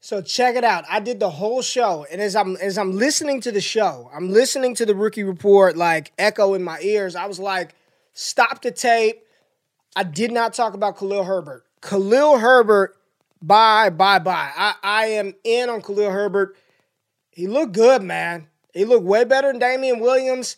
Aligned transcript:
So 0.00 0.22
check 0.22 0.54
it 0.54 0.64
out. 0.64 0.84
I 0.88 1.00
did 1.00 1.18
the 1.18 1.30
whole 1.30 1.60
show, 1.60 2.06
and 2.10 2.20
as 2.20 2.36
I'm 2.36 2.56
as 2.56 2.78
I'm 2.78 2.92
listening 2.92 3.40
to 3.42 3.52
the 3.52 3.60
show, 3.60 4.10
I'm 4.14 4.30
listening 4.30 4.74
to 4.76 4.86
the 4.86 4.94
rookie 4.94 5.24
report 5.24 5.76
like 5.76 6.12
echo 6.18 6.54
in 6.54 6.62
my 6.62 6.78
ears. 6.80 7.16
I 7.16 7.26
was 7.26 7.40
like, 7.40 7.74
stop 8.12 8.62
the 8.62 8.70
tape. 8.70 9.24
I 9.96 10.04
did 10.04 10.30
not 10.30 10.54
talk 10.54 10.74
about 10.74 10.96
Khalil 10.96 11.24
Herbert. 11.24 11.64
Khalil 11.82 12.38
Herbert, 12.38 12.96
bye, 13.42 13.90
bye, 13.90 14.20
bye. 14.20 14.52
I, 14.56 14.74
I 14.82 15.06
am 15.06 15.34
in 15.42 15.68
on 15.68 15.82
Khalil 15.82 16.10
Herbert. 16.10 16.56
He 17.30 17.48
looked 17.48 17.72
good, 17.72 18.02
man. 18.02 18.46
He 18.74 18.84
looked 18.84 19.04
way 19.04 19.24
better 19.24 19.50
than 19.50 19.58
Damien 19.58 19.98
Williams, 19.98 20.56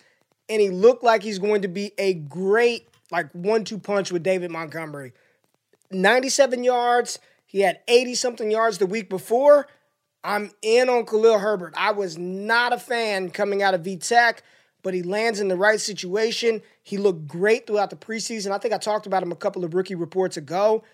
and 0.50 0.60
he 0.60 0.68
looked 0.68 1.02
like 1.02 1.22
he's 1.22 1.38
going 1.38 1.62
to 1.62 1.68
be 1.68 1.92
a 1.96 2.12
great 2.12 2.88
like 3.10 3.30
one-two 3.32 3.78
punch 3.78 4.12
with 4.12 4.22
David 4.22 4.50
Montgomery. 4.50 5.12
97 5.90 6.62
yards. 6.62 7.18
He 7.50 7.62
had 7.62 7.80
80 7.88 8.14
something 8.14 8.48
yards 8.48 8.78
the 8.78 8.86
week 8.86 9.10
before. 9.10 9.66
I'm 10.22 10.52
in 10.62 10.88
on 10.88 11.04
Khalil 11.04 11.40
Herbert. 11.40 11.74
I 11.76 11.90
was 11.90 12.16
not 12.16 12.72
a 12.72 12.78
fan 12.78 13.30
coming 13.30 13.60
out 13.60 13.74
of 13.74 13.82
VTech, 13.82 14.38
but 14.84 14.94
he 14.94 15.02
lands 15.02 15.40
in 15.40 15.48
the 15.48 15.56
right 15.56 15.80
situation. 15.80 16.62
He 16.84 16.96
looked 16.96 17.26
great 17.26 17.66
throughout 17.66 17.90
the 17.90 17.96
preseason. 17.96 18.52
I 18.52 18.58
think 18.58 18.72
I 18.72 18.78
talked 18.78 19.06
about 19.06 19.24
him 19.24 19.32
a 19.32 19.36
couple 19.36 19.64
of 19.64 19.74
rookie 19.74 19.96
reports 19.96 20.36
ago. 20.36 20.84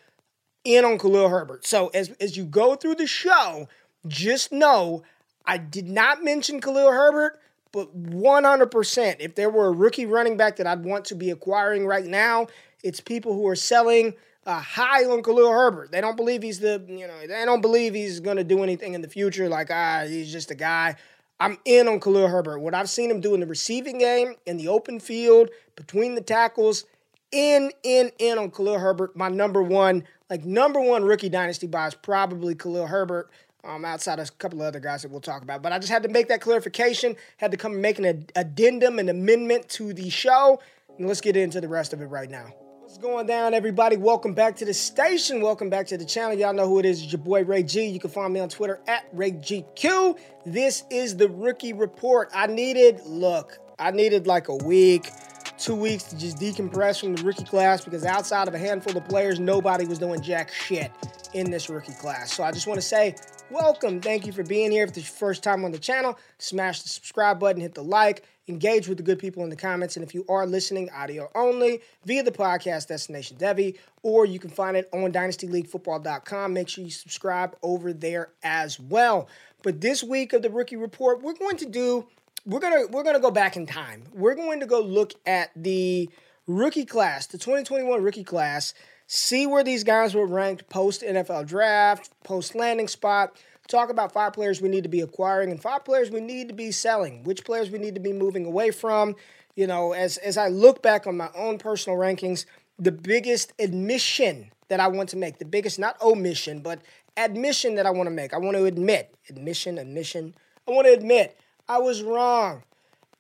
In 0.65 0.87
on 0.87 0.97
Khalil 0.97 1.29
Herbert. 1.29 1.67
So 1.67 1.89
as, 1.89 2.09
as 2.21 2.39
you 2.39 2.47
go 2.47 2.75
through 2.75 2.95
the 2.95 3.07
show, 3.07 3.69
just 4.09 4.51
know 4.51 5.03
I 5.45 5.59
did 5.59 5.89
not 5.89 6.25
mention 6.25 6.63
Khalil 6.63 6.91
Herbert, 6.91 7.39
but 7.71 7.95
100%, 7.95 9.17
if 9.21 9.35
there 9.35 9.51
were 9.51 9.67
a 9.67 9.73
rookie 9.73 10.07
running 10.07 10.39
back 10.39 10.57
that 10.57 10.67
I'd 10.67 10.85
want 10.85 11.05
to 11.07 11.15
be 11.15 11.31
acquiring 11.31 11.87
right 11.87 12.07
now, 12.07 12.47
it's 12.83 13.01
people 13.01 13.35
who 13.35 13.47
are 13.47 13.55
selling 13.55 14.15
uh, 14.47 14.61
high 14.61 15.05
on 15.05 15.23
Khalil 15.23 15.51
Herbert. 15.51 15.91
They 15.91 16.01
don't 16.01 16.17
believe 16.17 16.43
he's 16.43 16.61
the, 16.61 16.83
you 16.89 17.07
know, 17.07 17.27
they 17.27 17.45
don't 17.45 17.61
believe 17.61 17.95
he's 17.95 18.21
going 18.21 18.37
to 18.37 18.45
do 18.45 18.63
anything 18.63 18.95
in 18.95 19.03
the 19.03 19.09
future. 19.09 19.49
Like, 19.49 19.71
ah, 19.71 20.05
he's 20.07 20.31
just 20.31 20.51
a 20.53 20.55
guy. 20.55 20.95
I'm 21.41 21.59
in 21.65 21.89
on 21.89 22.01
Khalil 22.01 22.29
Herbert. 22.29 22.61
What 22.61 22.73
I've 22.73 22.89
seen 22.89 23.11
him 23.11 23.21
do 23.21 23.35
in 23.35 23.41
the 23.41 23.47
receiving 23.47 23.99
game, 23.99 24.35
in 24.47 24.57
the 24.57 24.69
open 24.69 25.01
field, 25.01 25.51
between 25.75 26.15
the 26.15 26.21
tackles, 26.23 26.85
in, 27.33 27.73
in, 27.83 28.11
in 28.19 28.39
on 28.39 28.51
Khalil 28.51 28.79
Herbert. 28.79 29.17
My 29.17 29.29
number 29.29 29.63
one, 29.63 30.05
like 30.31 30.45
number 30.45 30.81
one 30.81 31.05
rookie 31.05 31.29
dynasty 31.29 31.67
buy 31.67 31.89
is 31.89 31.95
probably 31.95 32.55
Khalil 32.55 32.87
Herbert. 32.87 33.31
Um, 33.65 33.85
outside 33.85 34.21
of 34.21 34.29
a 34.29 34.33
couple 34.35 34.63
of 34.63 34.69
other 34.69 34.79
guys 34.79 35.03
that 35.03 35.11
we'll 35.11 35.21
talk 35.21 35.43
about. 35.43 35.61
But 35.61 35.73
I 35.73 35.81
just 35.81 35.91
had 35.91 36.05
to 36.05 36.09
make 36.09 36.29
that 36.29 36.41
clarification, 36.41 37.17
had 37.39 37.51
to 37.51 37.57
come 37.57 37.73
and 37.73 37.83
make 37.83 37.99
an 37.99 38.29
addendum, 38.37 39.01
an 39.01 39.09
amendment 39.09 39.69
to 39.71 39.93
the 39.93 40.09
show. 40.09 40.61
And 40.99 41.09
let's 41.09 41.21
get 41.21 41.37
into 41.37 41.61
the 41.61 41.67
rest 41.67 41.93
of 41.93 42.01
it 42.01 42.07
right 42.07 42.31
now. 42.31 42.55
What's 42.87 42.99
going 42.99 43.27
down, 43.27 43.53
everybody? 43.53 43.97
Welcome 43.97 44.33
back 44.33 44.55
to 44.59 44.65
the 44.65 44.73
station. 44.73 45.41
Welcome 45.41 45.69
back 45.69 45.89
to 45.89 45.99
the 45.99 46.05
channel. 46.05 46.39
Y'all 46.39 46.55
know 46.55 46.69
who 46.69 46.79
it 46.79 46.85
is. 46.85 47.03
It's 47.03 47.11
your 47.11 47.19
boy 47.19 47.43
Ray 47.43 47.65
G. 47.65 47.85
You 47.85 47.99
can 47.99 48.11
find 48.11 48.33
me 48.33 48.39
on 48.39 48.49
Twitter 48.49 48.81
at 48.87 49.13
RayGQ. 49.13 50.17
This 50.47 50.85
is 50.89 51.17
the 51.17 51.29
rookie 51.29 51.73
report. 51.73 52.31
I 52.33 52.47
needed, 52.47 53.01
look, 53.05 53.59
I 53.81 53.91
needed 53.91 54.29
like 54.29 54.47
a 54.47 54.55
week, 54.55 55.11
two 55.59 55.75
weeks 55.75 56.05
to 56.05 56.17
just 56.17 56.39
decompress 56.39 57.01
from 57.01 57.17
the 57.17 57.25
rookie 57.25 57.43
class 57.43 57.85
because 57.85 58.05
outside 58.05 58.47
of 58.47 58.55
a 58.55 58.59
handful 58.59 58.97
of 58.97 59.05
players, 59.09 59.41
nobody 59.41 59.85
was 59.85 59.99
doing 59.99 60.23
jack 60.23 60.53
shit 60.53 60.93
in 61.35 61.51
this 61.51 61.69
rookie 61.69 61.93
class. 61.95 62.33
So 62.33 62.45
I 62.45 62.53
just 62.53 62.69
want 62.69 62.81
to 62.81 62.87
say 62.87 63.17
welcome. 63.51 64.01
Thank 64.01 64.27
you 64.27 64.33
for 64.33 64.45
being 64.45 64.71
here. 64.71 64.85
If 64.85 64.91
it's 64.91 64.99
your 64.99 65.07
first 65.07 65.43
time 65.43 65.65
on 65.65 65.73
the 65.73 65.79
channel, 65.79 66.17
smash 66.39 66.83
the 66.83 66.89
subscribe 66.89 67.41
button, 67.41 67.61
hit 67.61 67.75
the 67.75 67.83
like, 67.83 68.23
engage 68.49 68.89
with 68.89 68.99
the 68.99 69.03
good 69.03 69.19
people 69.19 69.43
in 69.45 69.51
the 69.51 69.57
comments. 69.57 69.97
And 69.97 70.05
if 70.05 70.15
you 70.15 70.25
are 70.29 70.47
listening 70.47 70.91
audio 70.91 71.31
only 71.35 71.81
via 72.05 72.23
the 72.23 72.31
podcast 72.31 72.89
Destination 72.89 73.37
Devy, 73.37 73.77
or 74.03 74.25
you 74.25 74.39
can 74.39 74.51
find 74.51 74.77
it 74.77 74.89
on 74.93 75.13
dynastyleaguefootball.com, 75.13 76.53
make 76.53 76.69
sure 76.69 76.85
you 76.85 76.91
subscribe 76.91 77.57
over 77.63 77.93
there 77.93 78.31
as 78.43 78.79
well. 78.79 79.29
But 79.63 79.81
this 79.81 80.03
week 80.05 80.33
of 80.33 80.43
the 80.43 80.51
rookie 80.51 80.77
report, 80.77 81.23
we're 81.23 81.35
going 81.35 81.57
to 81.59 81.67
do 81.67 82.07
we're 82.45 82.61
gonna 82.61 82.87
we're 82.89 83.03
gonna 83.03 83.21
go 83.21 83.33
back 83.33 83.57
in 83.57 83.67
time. 83.67 84.05
We're 84.13 84.37
going 84.37 84.61
to 84.61 84.67
go 84.67 84.81
look 84.81 85.13
at 85.27 85.51
the 85.57 86.09
rookie 86.47 86.85
class, 86.85 87.27
the 87.27 87.39
2021 87.39 88.03
rookie 88.03 88.23
class 88.23 88.73
see 89.07 89.47
where 89.47 89.65
these 89.65 89.85
guys 89.85 90.15
were 90.15 90.27
ranked 90.27 90.69
post 90.69 91.03
NFL 91.03 91.47
draft, 91.47 92.11
post 92.25 92.55
landing 92.55 92.89
spot. 92.89 93.37
Talk 93.69 93.91
about 93.91 94.13
five 94.13 94.33
players 94.33 94.61
we 94.61 94.69
need 94.69 94.85
to 94.85 94.89
be 94.89 95.01
acquiring 95.01 95.51
and 95.51 95.61
five 95.61 95.85
players 95.85 96.11
we 96.11 96.21
need 96.21 96.49
to 96.49 96.55
be 96.55 96.71
selling. 96.71 97.25
Which 97.25 97.45
players 97.45 97.71
we 97.71 97.79
need 97.79 97.95
to 97.95 98.01
be 98.01 98.13
moving 98.13 98.47
away 98.47 98.71
from. 98.71 99.17
You 99.57 99.67
know, 99.67 99.93
as 99.93 100.19
as 100.19 100.37
I 100.37 100.49
look 100.49 100.83
back 100.83 101.07
on 101.07 101.17
my 101.17 101.31
own 101.35 101.59
personal 101.59 101.99
rankings, 101.99 102.45
the 102.79 102.93
biggest 102.93 103.53
admission 103.59 104.51
that 104.69 104.81
I 104.81 104.89
want 104.89 105.09
to 105.11 105.17
make, 105.17 105.39
the 105.39 105.45
biggest 105.45 105.79
not 105.79 106.01
omission, 106.03 106.61
but 106.61 106.81
admission 107.17 107.77
that 107.77 107.87
I 107.87 107.91
want 107.91 108.07
to 108.07 108.15
make. 108.15 108.35
I 108.35 108.39
want 108.39 108.57
to 108.57 108.65
admit, 108.65 109.15
admission, 109.29 109.79
admission. 109.79 110.35
I 110.69 110.73
want 110.73 110.87
to 110.87 110.93
admit 110.93 111.39
I 111.69 111.79
was 111.79 112.03
wrong. 112.03 112.63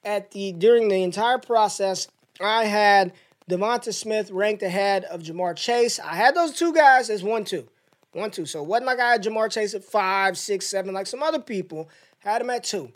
At 0.04 0.30
the 0.30 0.52
during 0.52 0.88
the 0.88 1.02
entire 1.02 1.38
process, 1.38 2.06
I 2.40 2.64
had 2.64 3.12
Devonta 3.50 3.92
Smith 3.92 4.30
ranked 4.30 4.62
ahead 4.62 5.04
of 5.04 5.22
Ja'Marr 5.22 5.56
Chase. 5.56 5.98
I 5.98 6.14
had 6.14 6.34
those 6.34 6.52
two 6.52 6.72
guys 6.72 7.10
as 7.10 7.22
one, 7.22 7.44
two. 7.44 7.68
One, 8.12 8.30
two. 8.30 8.46
So 8.46 8.62
it 8.62 8.66
wasn't 8.66 8.86
like 8.86 9.00
I 9.00 9.12
had 9.12 9.22
Ja'Marr 9.22 9.50
Chase 9.50 9.74
at 9.74 9.84
five, 9.84 10.38
six, 10.38 10.66
seven, 10.66 10.94
like 10.94 11.06
some 11.06 11.22
other 11.22 11.40
people 11.40 11.90
had 12.18 12.40
him 12.40 12.50
at 12.50 12.64
two. 12.64 12.90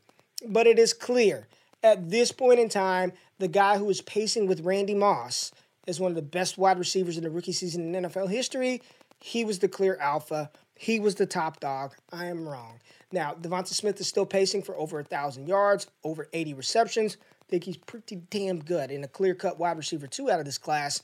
But 0.47 0.67
it 0.67 0.79
is 0.79 0.93
clear 0.93 1.47
at 1.83 2.11
this 2.11 2.33
point 2.33 2.61
in 2.61 2.69
time, 2.69 3.13
the 3.39 3.49
guy 3.49 3.79
who 3.79 3.89
is 3.91 4.01
pacing 4.03 4.47
with 4.47 4.61
Randy 4.61 4.95
Moss 4.95 5.53
is 5.87 6.01
one 6.01 6.11
of 6.11 6.17
the 6.17 6.23
best 6.23 6.59
wide 6.59 6.79
receivers 6.79 7.17
in 7.17 7.25
the 7.25 7.31
rookie 7.31 7.53
season 7.53 7.95
in 7.95 8.05
NFL 8.05 8.31
history. 8.31 8.83
He 9.19 9.45
was 9.45 9.59
the 9.59 9.69
clear 9.69 9.97
alpha. 9.97 10.51
He 10.75 11.01
was 11.01 11.15
the 11.15 11.27
top 11.27 11.61
dog. 11.61 11.95
I 12.13 12.27
am 12.27 12.49
wrong. 12.49 12.81
Now, 13.13 13.35
Devonta 13.35 13.69
Smith 13.69 14.01
is 14.01 14.09
still 14.09 14.27
pacing 14.27 14.63
for 14.63 14.77
over 14.77 14.99
a 14.99 15.03
1,000 15.03 15.47
yards, 15.47 15.87
over 16.05 16.29
80 16.33 16.55
receptions 16.55 17.17
think 17.51 17.65
he's 17.65 17.77
pretty 17.77 18.17
damn 18.31 18.61
good 18.61 18.91
and 18.91 19.05
a 19.05 19.09
clear 19.09 19.35
cut 19.35 19.59
wide 19.59 19.77
receiver 19.77 20.07
two 20.07 20.31
out 20.31 20.39
of 20.39 20.47
this 20.47 20.57
class. 20.57 21.03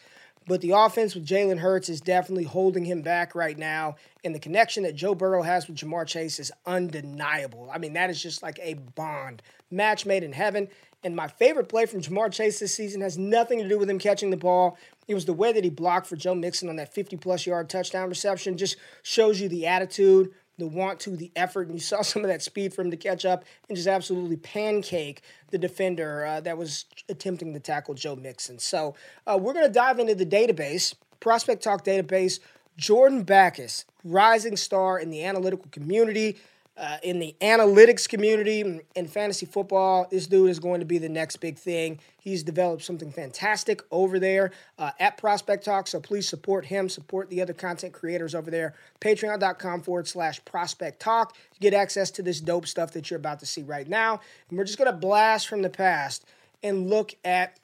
But 0.49 0.61
the 0.61 0.71
offense 0.71 1.15
with 1.15 1.27
Jalen 1.27 1.59
Hurts 1.59 1.89
is 1.89 2.01
definitely 2.01 2.45
holding 2.45 2.85
him 2.85 3.03
back 3.03 3.35
right 3.35 3.59
now. 3.59 3.97
And 4.23 4.35
the 4.35 4.39
connection 4.39 4.85
that 4.85 4.95
Joe 4.95 5.15
Burrow 5.15 5.43
has 5.43 5.67
with 5.67 5.77
Ja'Marr 5.77 6.07
Chase 6.07 6.39
is 6.39 6.53
undeniable. 6.65 7.69
I 7.73 7.79
mean, 7.79 7.95
that 7.95 8.11
is 8.11 8.23
just 8.23 8.43
like 8.43 8.59
a 8.63 8.75
bond, 8.75 9.43
match 9.71 10.07
made 10.07 10.23
in 10.23 10.33
heaven. 10.33 10.69
And 11.03 11.17
my 11.17 11.29
favorite 11.29 11.69
play 11.69 11.87
from 11.87 12.01
Ja'Marr 12.01 12.33
Chase 12.33 12.61
this 12.61 12.75
season 12.75 13.01
has 13.01 13.19
nothing 13.19 13.59
to 13.59 13.69
do 13.69 13.79
with 13.79 13.91
him 13.91 13.99
catching 13.99 14.31
the 14.31 14.37
ball. 14.37 14.79
It 15.09 15.15
was 15.15 15.25
the 15.25 15.33
way 15.33 15.53
that 15.53 15.65
he 15.65 15.71
blocked 15.71 16.07
for 16.07 16.17
Joe 16.17 16.35
Mixon 16.35 16.69
on 16.69 16.77
that 16.77 16.95
50 16.95 17.17
plus 17.17 17.47
yard 17.47 17.69
touchdown 17.69 18.09
reception. 18.09 18.57
Just 18.57 18.77
shows 19.03 19.41
you 19.41 19.49
the 19.49 19.67
attitude, 19.67 20.33
the 20.59 20.67
want 20.67 21.01
to, 21.01 21.11
the 21.17 21.31
effort, 21.37 21.69
and 21.69 21.75
you 21.75 21.81
saw 21.81 22.03
some 22.03 22.23
of 22.23 22.29
that 22.29 22.43
speed 22.43 22.75
for 22.75 22.83
him 22.83 22.91
to 22.91 22.97
catch 22.97 23.25
up 23.25 23.45
and 23.69 23.77
just 23.77 23.89
absolutely 23.89 24.37
pancake 24.37 25.23
the 25.51 25.59
defender 25.59 26.25
uh, 26.25 26.41
that 26.41 26.59
was 26.59 26.87
attempting 27.09 27.53
to 27.55 27.61
tackle 27.61 27.95
Joe 27.95 28.17
Mixon. 28.17 28.59
So 28.59 28.95
uh, 29.27 29.39
we're 29.41 29.53
going 29.53 29.67
to 29.67 29.73
dive 29.73 29.99
into 29.99 30.15
the 30.15 30.27
database, 30.27 30.95
Prospect 31.21 31.63
Talk 31.63 31.85
database. 31.85 32.41
Jordan 32.77 33.23
Backus, 33.23 33.87
rising 34.05 34.57
star 34.57 34.99
in 34.99 35.09
the 35.11 35.25
analytical 35.25 35.67
community 35.71 36.37
uh, 36.77 36.99
in 37.03 37.19
the 37.19 37.35
analytics 37.41 38.09
community 38.09 38.83
in 38.95 39.07
fantasy 39.07 39.47
football, 39.47 40.07
this 40.11 40.27
dude 40.27 40.51
is 40.51 40.59
going 40.59 40.81
to 40.81 40.87
be 40.87 40.99
the 40.99 41.09
next 41.09 41.37
big 41.37 41.57
thing. 41.57 41.99
He's 42.19 42.43
developed 42.43 42.85
something 42.85 43.11
fantastic 43.11 43.81
over 43.91 44.19
there 44.19 44.51
uh, 44.79 44.91
at 44.99 45.17
Prospect 45.17 45.65
Talk. 45.65 45.87
So 45.87 46.01
please 46.01 46.29
support 46.29 46.67
him, 46.67 46.89
support 46.89 47.31
the 47.31 47.41
other 47.41 47.55
content 47.55 47.93
creators 47.93 48.35
over 48.35 48.51
there. 48.51 48.75
Patreon.com 49.01 49.83
forward 49.83 50.07
slash 50.09 50.45
Prospect 50.45 51.01
Talk. 51.01 51.37
You 51.55 51.61
get 51.61 51.75
access 51.75 52.11
to 52.13 52.23
this 52.23 52.41
dope 52.41 52.67
stuff 52.67 52.93
that 52.93 53.11
you're 53.11 53.19
about 53.19 53.41
to 53.41 53.47
see 53.47 53.63
right 53.63 53.89
now. 53.89 54.21
And 54.49 54.59
we're 54.59 54.65
just 54.65 54.79
going 54.79 54.91
to 54.91 54.97
blast 54.97 55.49
from 55.49 55.63
the 55.63 55.71
past 55.71 56.27
and 56.63 56.91
look 56.91 57.15
at 57.25 57.59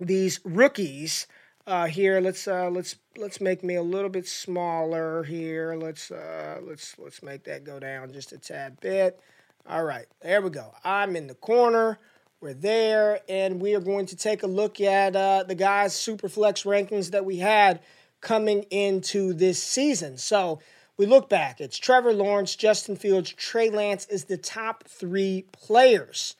these 0.00 0.40
rookies 0.44 1.26
uh, 1.66 1.86
here. 1.86 2.20
Let's 2.20 2.46
uh, 2.46 2.70
let's 2.70 2.96
let's 3.16 3.40
make 3.40 3.62
me 3.62 3.74
a 3.76 3.82
little 3.82 4.10
bit 4.10 4.26
smaller 4.26 5.22
here. 5.24 5.74
Let's 5.74 6.10
uh, 6.10 6.60
let's 6.62 6.96
let's 6.98 7.22
make 7.22 7.44
that 7.44 7.64
go 7.64 7.78
down 7.78 8.12
just 8.12 8.32
a 8.32 8.38
tad 8.38 8.80
bit. 8.80 9.20
All 9.68 9.84
right, 9.84 10.06
there 10.20 10.42
we 10.42 10.50
go. 10.50 10.74
I'm 10.84 11.16
in 11.16 11.26
the 11.26 11.34
corner. 11.34 11.98
We're 12.40 12.52
there, 12.52 13.20
and 13.28 13.60
we 13.60 13.74
are 13.74 13.80
going 13.80 14.06
to 14.06 14.16
take 14.16 14.42
a 14.42 14.46
look 14.46 14.80
at 14.80 15.16
uh, 15.16 15.44
the 15.44 15.54
guys' 15.54 15.94
super 15.94 16.28
flex 16.28 16.64
rankings 16.64 17.12
that 17.12 17.24
we 17.24 17.38
had 17.38 17.80
coming 18.20 18.64
into 18.64 19.32
this 19.32 19.62
season. 19.62 20.18
So 20.18 20.60
we 20.98 21.06
look 21.06 21.30
back. 21.30 21.60
It's 21.60 21.78
Trevor 21.78 22.12
Lawrence, 22.12 22.54
Justin 22.54 22.96
Fields, 22.96 23.32
Trey 23.32 23.70
Lance 23.70 24.06
is 24.06 24.24
the 24.24 24.36
top 24.36 24.84
three 24.86 25.46
players 25.52 26.36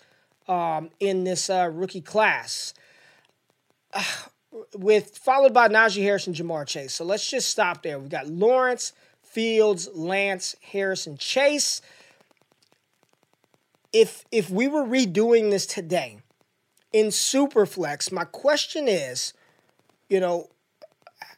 um, 0.46 0.90
in 1.00 1.24
this 1.24 1.48
uh, 1.48 1.70
rookie 1.72 2.02
class 2.02 2.74
with 4.74 5.18
followed 5.18 5.52
by 5.52 5.68
Najee 5.68 6.02
Harris 6.02 6.26
and 6.26 6.36
Ja'Marr 6.36 6.66
Chase. 6.66 6.94
So 6.94 7.04
let's 7.04 7.28
just 7.28 7.48
stop 7.48 7.82
there. 7.82 7.98
We've 7.98 8.08
got 8.08 8.28
Lawrence, 8.28 8.92
Fields, 9.22 9.88
Lance, 9.94 10.56
Harrison, 10.62 11.16
Chase. 11.16 11.80
If 13.92 14.24
if 14.30 14.50
we 14.50 14.68
were 14.68 14.84
redoing 14.84 15.50
this 15.50 15.66
today 15.66 16.18
in 16.92 17.06
Superflex, 17.06 18.12
my 18.12 18.24
question 18.24 18.88
is, 18.88 19.34
you 20.08 20.20
know, 20.20 20.50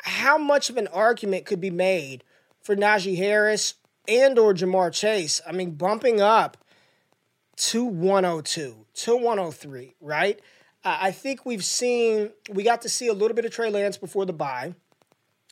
how 0.03 0.39
much 0.39 0.71
of 0.71 0.77
an 0.77 0.89
argument 0.89 1.47
could 1.47 1.61
be 1.61 1.71
made 1.71 2.23
for 2.63 2.77
Najee 2.77 3.17
Harris 3.17 3.75
and 4.09 4.39
or 4.39 4.55
Ja'Marr 4.55 4.93
Chase, 4.93 5.41
I 5.47 5.53
mean, 5.53 5.73
bumping 5.73 6.21
up 6.21 6.57
to 7.57 7.85
102, 7.85 8.87
to 8.95 9.17
103, 9.17 9.95
right? 10.01 10.41
I 10.88 11.11
think 11.11 11.44
we've 11.44 11.65
seen, 11.65 12.31
we 12.49 12.62
got 12.62 12.83
to 12.83 12.88
see 12.88 13.09
a 13.09 13.12
little 13.12 13.35
bit 13.35 13.44
of 13.44 13.50
Trey 13.50 13.71
Lance 13.71 13.97
before 13.97 14.25
the 14.25 14.33
bye, 14.33 14.73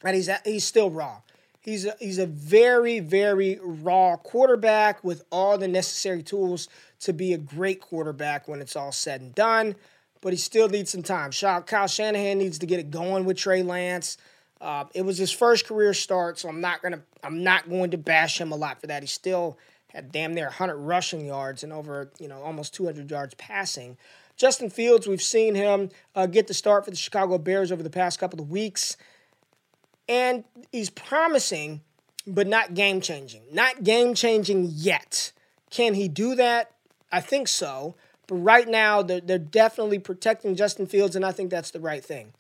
and 0.05 0.15
he's 0.15 0.31
he's 0.45 0.65
still 0.65 0.91
raw. 0.91 1.23
He's 1.59 1.87
a, 1.87 1.97
he's 1.99 2.19
a 2.19 2.27
very, 2.27 3.01
very 3.01 3.59
raw 3.61 4.17
quarterback 4.17 5.03
with 5.03 5.25
all 5.33 5.59
the 5.59 5.67
necessary 5.67 6.23
tools 6.23 6.69
to 7.01 7.13
be 7.13 7.33
a 7.33 7.39
great 7.39 7.81
quarterback 7.81 8.47
when 8.47 8.61
it's 8.61 8.77
all 8.77 8.93
said 8.93 9.23
and 9.23 9.35
done, 9.35 9.75
but 10.21 10.33
he 10.33 10.37
still 10.37 10.69
needs 10.69 10.91
some 10.91 11.03
time. 11.03 11.33
Kyle 11.33 11.89
Shanahan 11.89 12.39
needs 12.39 12.59
to 12.59 12.67
get 12.67 12.79
it 12.79 12.91
going 12.91 13.25
with 13.25 13.37
Trey 13.37 13.63
Lance. 13.63 14.19
Uh, 14.61 14.85
it 14.95 15.03
was 15.03 15.19
his 15.19 15.33
first 15.33 15.67
career 15.67 15.95
start, 15.95 16.39
so 16.39 16.49
I'm 16.49 16.61
not 16.61 16.81
gonna 16.81 17.03
I'm 17.25 17.43
not 17.43 17.69
going 17.69 17.91
to 17.91 17.99
bash 17.99 18.41
him 18.41 18.53
a 18.53 18.57
lot 18.57 18.81
for 18.81 18.87
that. 18.87 19.03
He 19.03 19.09
still 19.09 19.59
had 19.89 20.13
damn 20.13 20.33
near 20.33 20.47
100 20.47 20.77
rushing 20.77 21.27
yards 21.27 21.65
and 21.65 21.73
over 21.73 22.11
you 22.21 22.29
know 22.29 22.41
almost 22.43 22.73
200 22.75 23.11
yards 23.11 23.35
passing. 23.35 23.97
Justin 24.37 24.71
Fields, 24.71 25.07
we've 25.07 25.23
seen 25.23 25.55
him 25.55 25.91
uh, 26.15 26.27
get 26.27 26.47
the 26.47 26.55
start 26.55 26.85
for 26.85 26.91
the 26.91 26.97
Chicago 26.97 27.39
Bears 27.39 27.71
over 27.71 27.83
the 27.83 27.91
past 27.91 28.19
couple 28.19 28.41
of 28.41 28.51
weeks, 28.51 28.97
and 30.09 30.45
he's 30.73 30.91
promising, 30.91 31.81
but 32.27 32.47
not 32.47 32.75
game 32.75 33.01
changing. 33.01 33.43
Not 33.53 33.85
game 33.85 34.15
changing 34.15 34.69
yet. 34.71 35.33
Can 35.71 35.95
he 35.95 36.09
do 36.09 36.35
that? 36.35 36.73
I 37.13 37.21
think 37.21 37.49
so. 37.49 37.95
But 38.27 38.37
right 38.37 38.67
now, 38.67 39.03
they're, 39.03 39.21
they're 39.21 39.39
definitely 39.39 39.99
protecting 39.99 40.57
Justin 40.57 40.87
Fields, 40.87 41.15
and 41.15 41.25
I 41.25 41.33
think 41.33 41.51
that's 41.51 41.71
the 41.71 41.81
right 41.81 42.05
thing. 42.05 42.33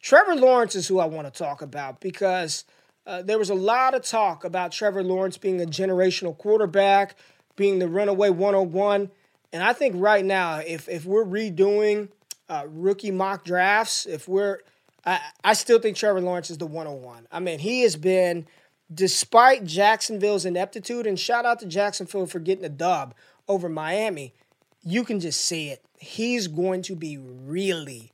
Trevor 0.00 0.34
Lawrence 0.34 0.74
is 0.74 0.88
who 0.88 0.98
I 0.98 1.04
want 1.04 1.32
to 1.32 1.38
talk 1.38 1.62
about 1.62 2.00
because 2.00 2.64
uh, 3.06 3.22
there 3.22 3.38
was 3.38 3.50
a 3.50 3.54
lot 3.54 3.94
of 3.94 4.02
talk 4.02 4.44
about 4.44 4.72
Trevor 4.72 5.02
Lawrence 5.02 5.36
being 5.36 5.60
a 5.60 5.66
generational 5.66 6.36
quarterback, 6.36 7.16
being 7.56 7.78
the 7.78 7.88
runaway 7.88 8.30
101. 8.30 9.10
And 9.52 9.62
I 9.62 9.72
think 9.72 9.94
right 9.96 10.24
now, 10.24 10.56
if, 10.58 10.88
if 10.88 11.04
we're 11.04 11.24
redoing 11.24 12.08
uh, 12.48 12.64
rookie 12.68 13.10
mock 13.10 13.44
drafts, 13.44 14.06
if 14.06 14.28
we're, 14.28 14.58
I, 15.04 15.20
I 15.42 15.52
still 15.54 15.78
think 15.78 15.96
Trevor 15.96 16.20
Lawrence 16.20 16.50
is 16.50 16.58
the 16.58 16.66
101. 16.66 17.26
I 17.32 17.40
mean, 17.40 17.58
he 17.58 17.82
has 17.82 17.96
been, 17.96 18.46
despite 18.92 19.64
Jacksonville's 19.64 20.44
ineptitude, 20.44 21.06
and 21.06 21.18
shout 21.18 21.44
out 21.44 21.60
to 21.60 21.66
Jacksonville 21.66 22.26
for 22.26 22.38
getting 22.38 22.64
a 22.64 22.68
dub 22.68 23.14
over 23.48 23.68
Miami, 23.68 24.34
you 24.82 25.04
can 25.04 25.20
just 25.20 25.44
see 25.44 25.70
it. 25.70 25.84
He's 25.98 26.46
going 26.48 26.82
to 26.82 26.94
be 26.94 27.18
really, 27.18 28.12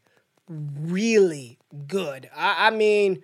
really 0.48 1.58
good. 1.86 2.28
I, 2.34 2.68
I 2.68 2.70
mean, 2.70 3.22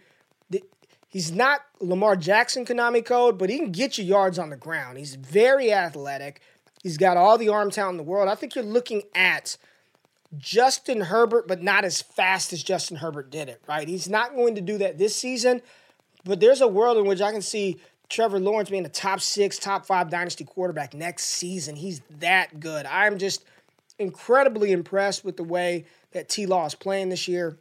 th- 0.51 0.65
he's 1.09 1.33
not 1.33 1.63
Lamar 1.81 2.17
Jackson 2.17 2.65
Konami 2.65 3.05
code, 3.05 3.39
but 3.39 3.51
he 3.51 3.59
can 3.59 3.73
get 3.73 3.99
you 3.99 4.05
yards 4.05 4.39
on 4.39 4.51
the 4.51 4.57
ground. 4.57 4.99
He's 4.99 5.15
very 5.15 5.73
athletic. 5.73 6.41
He's 6.83 6.97
got 6.97 7.17
all 7.17 7.39
the 7.39 7.49
arm 7.49 7.71
talent 7.71 7.95
in 7.95 7.97
the 8.05 8.11
world. 8.11 8.29
I 8.29 8.35
think 8.35 8.55
you're 8.55 8.65
looking 8.65 9.03
at 9.15 9.57
Justin 10.37 11.03
Herbert, 11.03 11.47
but 11.47 11.63
not 11.63 11.85
as 11.85 12.03
fast 12.03 12.53
as 12.53 12.63
Justin 12.63 12.97
Herbert 12.97 13.31
did 13.31 13.49
it, 13.49 13.63
right? 13.69 13.87
He's 13.87 14.09
not 14.09 14.35
going 14.35 14.55
to 14.57 14.61
do 14.61 14.79
that 14.79 14.99
this 14.99 15.15
season, 15.15 15.63
but 16.25 16.41
there's 16.41 16.61
a 16.61 16.69
world 16.69 16.99
in 16.99 17.05
which 17.05 17.21
I 17.21 17.31
can 17.31 17.43
see 17.43 17.79
Trevor 18.09 18.41
Lawrence 18.41 18.71
being 18.71 18.85
a 18.85 18.91
top 18.91 19.21
six, 19.21 19.59
top 19.59 19.87
five 19.87 20.11
dynasty 20.11 20.45
quarterback 20.45 20.93
next 20.95 21.25
season. 21.25 21.77
He's 21.77 22.01
that 22.19 22.61
good. 22.61 22.87
I'm 22.87 23.19
just 23.19 23.45
incredibly 23.99 24.73
impressed 24.73 25.25
with 25.25 25.37
the 25.37 25.45
way 25.45 25.85
that 26.13 26.29
T 26.29 26.47
Law 26.47 26.67
is 26.67 26.75
playing 26.75 27.11
this 27.11 27.29
year. 27.29 27.59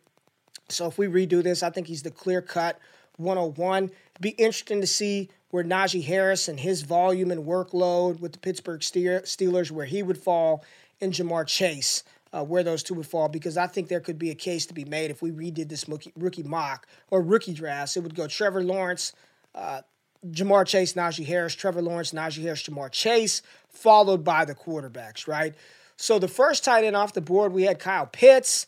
So 0.69 0.87
if 0.87 0.97
we 0.97 1.07
redo 1.07 1.43
this, 1.43 1.63
I 1.63 1.69
think 1.69 1.87
he's 1.87 2.03
the 2.03 2.11
clear 2.11 2.41
cut 2.41 2.79
101. 3.17 3.91
Be 4.21 4.29
interesting 4.29 4.81
to 4.81 4.87
see 4.87 5.29
where 5.49 5.63
Najee 5.63 6.05
Harris 6.05 6.47
and 6.47 6.59
his 6.59 6.83
volume 6.83 7.31
and 7.31 7.45
workload 7.45 8.19
with 8.19 8.33
the 8.33 8.39
Pittsburgh 8.39 8.81
Steelers, 8.81 9.71
where 9.71 9.85
he 9.85 10.03
would 10.03 10.17
fall, 10.17 10.63
and 11.01 11.11
Ja'Marr 11.11 11.47
Chase, 11.47 12.03
uh, 12.31 12.43
where 12.43 12.63
those 12.63 12.83
two 12.83 12.93
would 12.93 13.07
fall, 13.07 13.27
because 13.27 13.57
I 13.57 13.67
think 13.67 13.89
there 13.89 13.99
could 13.99 14.19
be 14.19 14.29
a 14.29 14.35
case 14.35 14.67
to 14.67 14.73
be 14.73 14.85
made 14.85 15.09
if 15.11 15.21
we 15.21 15.31
redid 15.31 15.67
this 15.67 15.89
rookie, 16.15 16.43
mock 16.43 16.87
or 17.09 17.21
rookie 17.21 17.53
drafts. 17.53 17.97
It 17.97 18.03
would 18.03 18.15
go 18.15 18.27
Trevor 18.27 18.63
Lawrence, 18.63 19.13
uh, 19.55 19.81
Ja'Marr 20.25 20.67
Chase, 20.67 20.93
Najee 20.93 21.25
Harris, 21.25 21.55
Trevor 21.55 21.81
Lawrence, 21.81 22.11
Najee 22.11 22.43
Harris, 22.43 22.63
Ja'Marr 22.63 22.91
Chase, 22.91 23.41
followed 23.67 24.23
by 24.23 24.45
the 24.45 24.53
quarterbacks, 24.53 25.27
right? 25.27 25.55
So 25.97 26.19
the 26.19 26.27
first 26.27 26.63
tight 26.63 26.83
end 26.83 26.95
off 26.95 27.13
the 27.13 27.21
board, 27.21 27.53
we 27.53 27.63
had 27.63 27.79
Kyle 27.79 28.05
Pitts. 28.05 28.67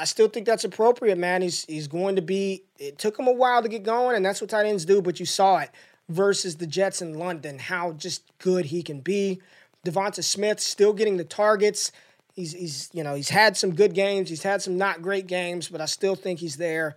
I 0.00 0.04
still 0.04 0.28
think 0.28 0.46
that's 0.46 0.64
appropriate, 0.64 1.18
man. 1.18 1.42
He's 1.42 1.66
he's 1.66 1.86
going 1.86 2.16
to 2.16 2.22
be. 2.22 2.64
It 2.78 2.96
took 2.96 3.18
him 3.18 3.26
a 3.26 3.32
while 3.32 3.62
to 3.62 3.68
get 3.68 3.82
going, 3.82 4.16
and 4.16 4.24
that's 4.24 4.40
what 4.40 4.48
tight 4.48 4.64
ends 4.64 4.86
do. 4.86 5.02
But 5.02 5.20
you 5.20 5.26
saw 5.26 5.58
it 5.58 5.70
versus 6.08 6.56
the 6.56 6.66
Jets 6.66 7.02
in 7.02 7.18
London, 7.18 7.58
how 7.58 7.92
just 7.92 8.22
good 8.38 8.66
he 8.66 8.82
can 8.82 9.00
be. 9.00 9.40
Devonta 9.84 10.24
Smith 10.24 10.58
still 10.58 10.94
getting 10.94 11.18
the 11.18 11.24
targets. 11.24 11.92
He's 12.34 12.52
he's 12.52 12.88
you 12.94 13.04
know 13.04 13.14
he's 13.14 13.28
had 13.28 13.58
some 13.58 13.74
good 13.74 13.92
games. 13.92 14.30
He's 14.30 14.42
had 14.42 14.62
some 14.62 14.78
not 14.78 15.02
great 15.02 15.26
games, 15.26 15.68
but 15.68 15.82
I 15.82 15.86
still 15.86 16.14
think 16.14 16.40
he's 16.40 16.56
there. 16.56 16.96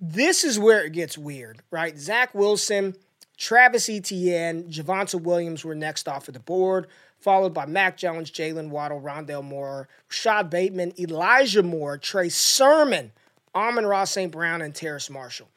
This 0.00 0.42
is 0.42 0.58
where 0.58 0.84
it 0.84 0.92
gets 0.92 1.16
weird, 1.16 1.62
right? 1.70 1.96
Zach 1.96 2.34
Wilson, 2.34 2.96
Travis 3.36 3.88
Etienne, 3.88 4.64
Javonte 4.64 5.22
Williams 5.22 5.64
were 5.64 5.76
next 5.76 6.08
off 6.08 6.26
of 6.26 6.34
the 6.34 6.40
board 6.40 6.88
followed 7.22 7.54
by 7.54 7.66
Mac 7.66 7.96
Jones, 7.96 8.30
Jaylen 8.30 8.68
Waddle, 8.68 9.00
Rondale 9.00 9.44
Moore, 9.44 9.88
Rashod 10.08 10.50
Bateman, 10.50 10.92
Elijah 10.98 11.62
Moore, 11.62 11.96
Trey 11.96 12.28
Sermon, 12.28 13.12
Amon-Ra 13.54 14.04
St. 14.04 14.32
Brown, 14.32 14.62
and 14.62 14.74
Terrace 14.74 15.08
Marshall. 15.08 15.48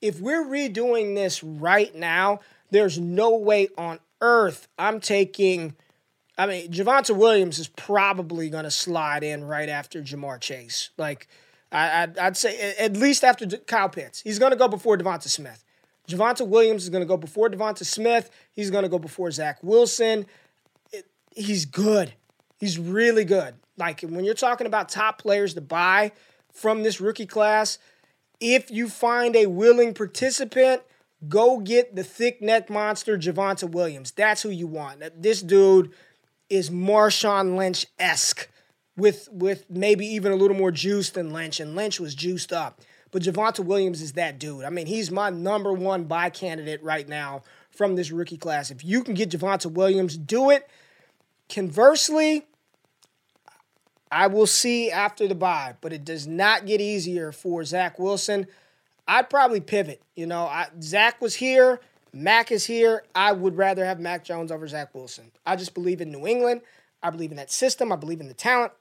If 0.00 0.20
we're 0.20 0.44
redoing 0.44 1.14
this 1.14 1.42
right 1.42 1.94
now, 1.94 2.40
there's 2.70 2.98
no 2.98 3.36
way 3.36 3.68
on 3.78 4.00
earth 4.20 4.68
I'm 4.78 5.00
taking. 5.00 5.74
I 6.36 6.46
mean, 6.46 6.70
Javonte 6.70 7.16
Williams 7.16 7.58
is 7.58 7.68
probably 7.68 8.50
going 8.50 8.64
to 8.64 8.70
slide 8.70 9.22
in 9.24 9.44
right 9.44 9.68
after 9.68 10.02
Ja'Marr 10.02 10.40
Chase. 10.40 10.90
Like, 10.98 11.28
I, 11.72 12.08
would 12.22 12.36
say 12.36 12.74
at 12.78 12.96
least 12.96 13.24
after 13.24 13.46
Kyle 13.46 13.88
Pitts. 13.88 14.20
He's 14.20 14.38
going 14.38 14.52
to 14.52 14.56
go 14.56 14.68
before 14.68 14.98
Devonta 14.98 15.28
Smith. 15.28 15.64
Javonte 16.08 16.46
Williams 16.46 16.84
is 16.84 16.90
going 16.90 17.02
to 17.02 17.06
go 17.06 17.16
before 17.16 17.48
Devonta 17.48 17.84
Smith. 17.84 18.30
He's 18.52 18.70
going 18.70 18.82
to 18.82 18.88
go 18.88 18.98
before 18.98 19.30
Zach 19.30 19.58
Wilson 19.62 20.26
he's 21.34 21.64
good. 21.64 22.14
He's 22.58 22.78
really 22.78 23.24
good. 23.24 23.54
Like 23.76 24.00
when 24.02 24.24
you're 24.24 24.34
talking 24.34 24.66
about 24.66 24.88
top 24.88 25.18
players 25.20 25.54
to 25.54 25.60
buy 25.60 26.12
from 26.52 26.82
this 26.82 27.00
rookie 27.00 27.26
class, 27.26 27.78
if 28.40 28.70
you 28.70 28.88
find 28.88 29.34
a 29.36 29.46
willing 29.46 29.94
participant, 29.94 30.82
go 31.28 31.58
get 31.58 31.96
the 31.96 32.04
thick 32.04 32.40
neck 32.40 32.70
monster 32.70 33.18
Javonte 33.18 33.70
Williams. 33.70 34.12
That's 34.12 34.42
who 34.42 34.50
you 34.50 34.66
want. 34.66 35.02
This 35.20 35.42
dude 35.42 35.92
is 36.48 36.70
Marshawn 36.70 37.56
Lynch 37.56 37.86
esque 37.98 38.48
with 38.96 39.28
with 39.32 39.68
maybe 39.68 40.06
even 40.06 40.32
a 40.32 40.36
little 40.36 40.56
more 40.56 40.70
juice 40.70 41.10
than 41.10 41.32
Lynch, 41.32 41.60
and 41.60 41.74
Lynch 41.74 41.98
was 41.98 42.14
juiced 42.14 42.52
up. 42.52 42.80
But 43.10 43.22
Javonte 43.22 43.64
Williams 43.64 44.02
is 44.02 44.12
that 44.14 44.38
dude. 44.38 44.64
I 44.64 44.70
mean, 44.70 44.86
he's 44.86 45.10
my 45.10 45.30
number 45.30 45.72
one 45.72 46.04
buy 46.04 46.30
candidate 46.30 46.82
right 46.82 47.08
now 47.08 47.42
from 47.70 47.94
this 47.94 48.10
rookie 48.10 48.36
class. 48.36 48.70
If 48.70 48.84
you 48.84 49.04
can 49.04 49.14
get 49.14 49.30
Javonte 49.30 49.70
Williams, 49.70 50.16
do 50.16 50.50
it. 50.50 50.68
Conversely, 51.52 52.46
I 54.10 54.28
will 54.28 54.46
see 54.46 54.90
after 54.90 55.26
the 55.26 55.34
bye, 55.34 55.74
but 55.80 55.92
it 55.92 56.04
does 56.04 56.26
not 56.26 56.66
get 56.66 56.80
easier 56.80 57.32
for 57.32 57.64
Zach 57.64 57.98
Wilson. 57.98 58.46
I'd 59.06 59.28
probably 59.28 59.60
pivot. 59.60 60.02
You 60.16 60.26
know, 60.26 60.44
I, 60.44 60.68
Zach 60.80 61.20
was 61.20 61.34
here, 61.34 61.80
Mac 62.12 62.52
is 62.52 62.64
here. 62.64 63.02
I 63.14 63.32
would 63.32 63.56
rather 63.56 63.84
have 63.84 63.98
Mac 63.98 64.24
Jones 64.24 64.52
over 64.52 64.68
Zach 64.68 64.94
Wilson. 64.94 65.32
I 65.44 65.56
just 65.56 65.74
believe 65.74 66.00
in 66.00 66.12
New 66.12 66.26
England. 66.26 66.60
I 67.02 67.10
believe 67.10 67.32
in 67.32 67.36
that 67.38 67.50
system. 67.50 67.92
I 67.92 67.96
believe 67.96 68.20
in 68.20 68.28
the 68.28 68.34
talent. 68.34 68.72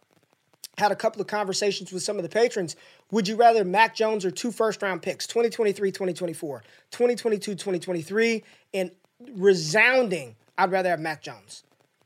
Had 0.78 0.92
a 0.92 0.96
couple 0.96 1.20
of 1.20 1.28
conversations 1.28 1.92
with 1.92 2.04
some 2.04 2.18
of 2.18 2.24
the 2.24 2.30
patrons. 2.30 2.76
Would 3.12 3.28
you 3.28 3.36
rather 3.36 3.66
Mac 3.66 3.96
Jones 3.96 4.24
or 4.24 4.32
two 4.32 4.52
first 4.52 4.82
round 4.82 5.02
picks, 5.02 5.26
2023, 5.28 5.92
2024, 5.92 6.64
2022, 6.92 7.52
2023? 7.54 8.44
And 8.76 8.92
resounding, 9.34 10.36
I'd 10.58 10.72
rather 10.72 10.90
have 10.90 11.00
Mac 11.00 11.22
Jones 11.24 11.64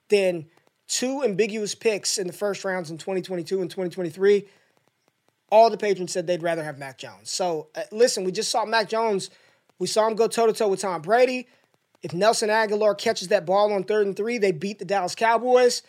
than 0.10 0.48
two 0.88 1.24
ambiguous 1.24 1.76
picks 1.76 2.18
in 2.18 2.28
the 2.28 2.34
first 2.34 2.64
rounds 2.64 2.90
in 2.90 2.98
2022 2.98 3.62
and 3.62 3.70
2023. 3.70 4.48
All 5.50 5.70
the 5.70 5.78
patrons 5.78 6.12
said 6.12 6.28
they'd 6.28 6.44
rather 6.44 6.64
have 6.64 6.78
Mac 6.78 6.98
Jones. 6.98 7.30
So 7.30 7.68
uh, 7.76 7.84
listen, 7.92 8.24
we 8.24 8.32
just 8.32 8.52
saw 8.52 8.66
Mac 8.66 8.90
Jones. 8.90 9.30
We 9.80 9.88
saw 9.88 10.08
him 10.08 10.16
go 10.16 10.28
toe 10.28 10.48
to 10.48 10.54
toe 10.54 10.68
with 10.68 10.82
Tom 10.82 11.02
Brady. 11.02 11.48
If 12.04 12.14
Nelson 12.14 12.50
Agholor 12.50 12.98
catches 12.98 13.30
that 13.30 13.46
ball 13.46 13.74
on 13.74 13.84
third 13.84 14.08
and 14.08 14.16
three, 14.16 14.38
they 14.38 14.52
beat 14.52 14.80
the 14.80 14.86
Dallas 14.86 15.16
Cowboys. 15.16 15.82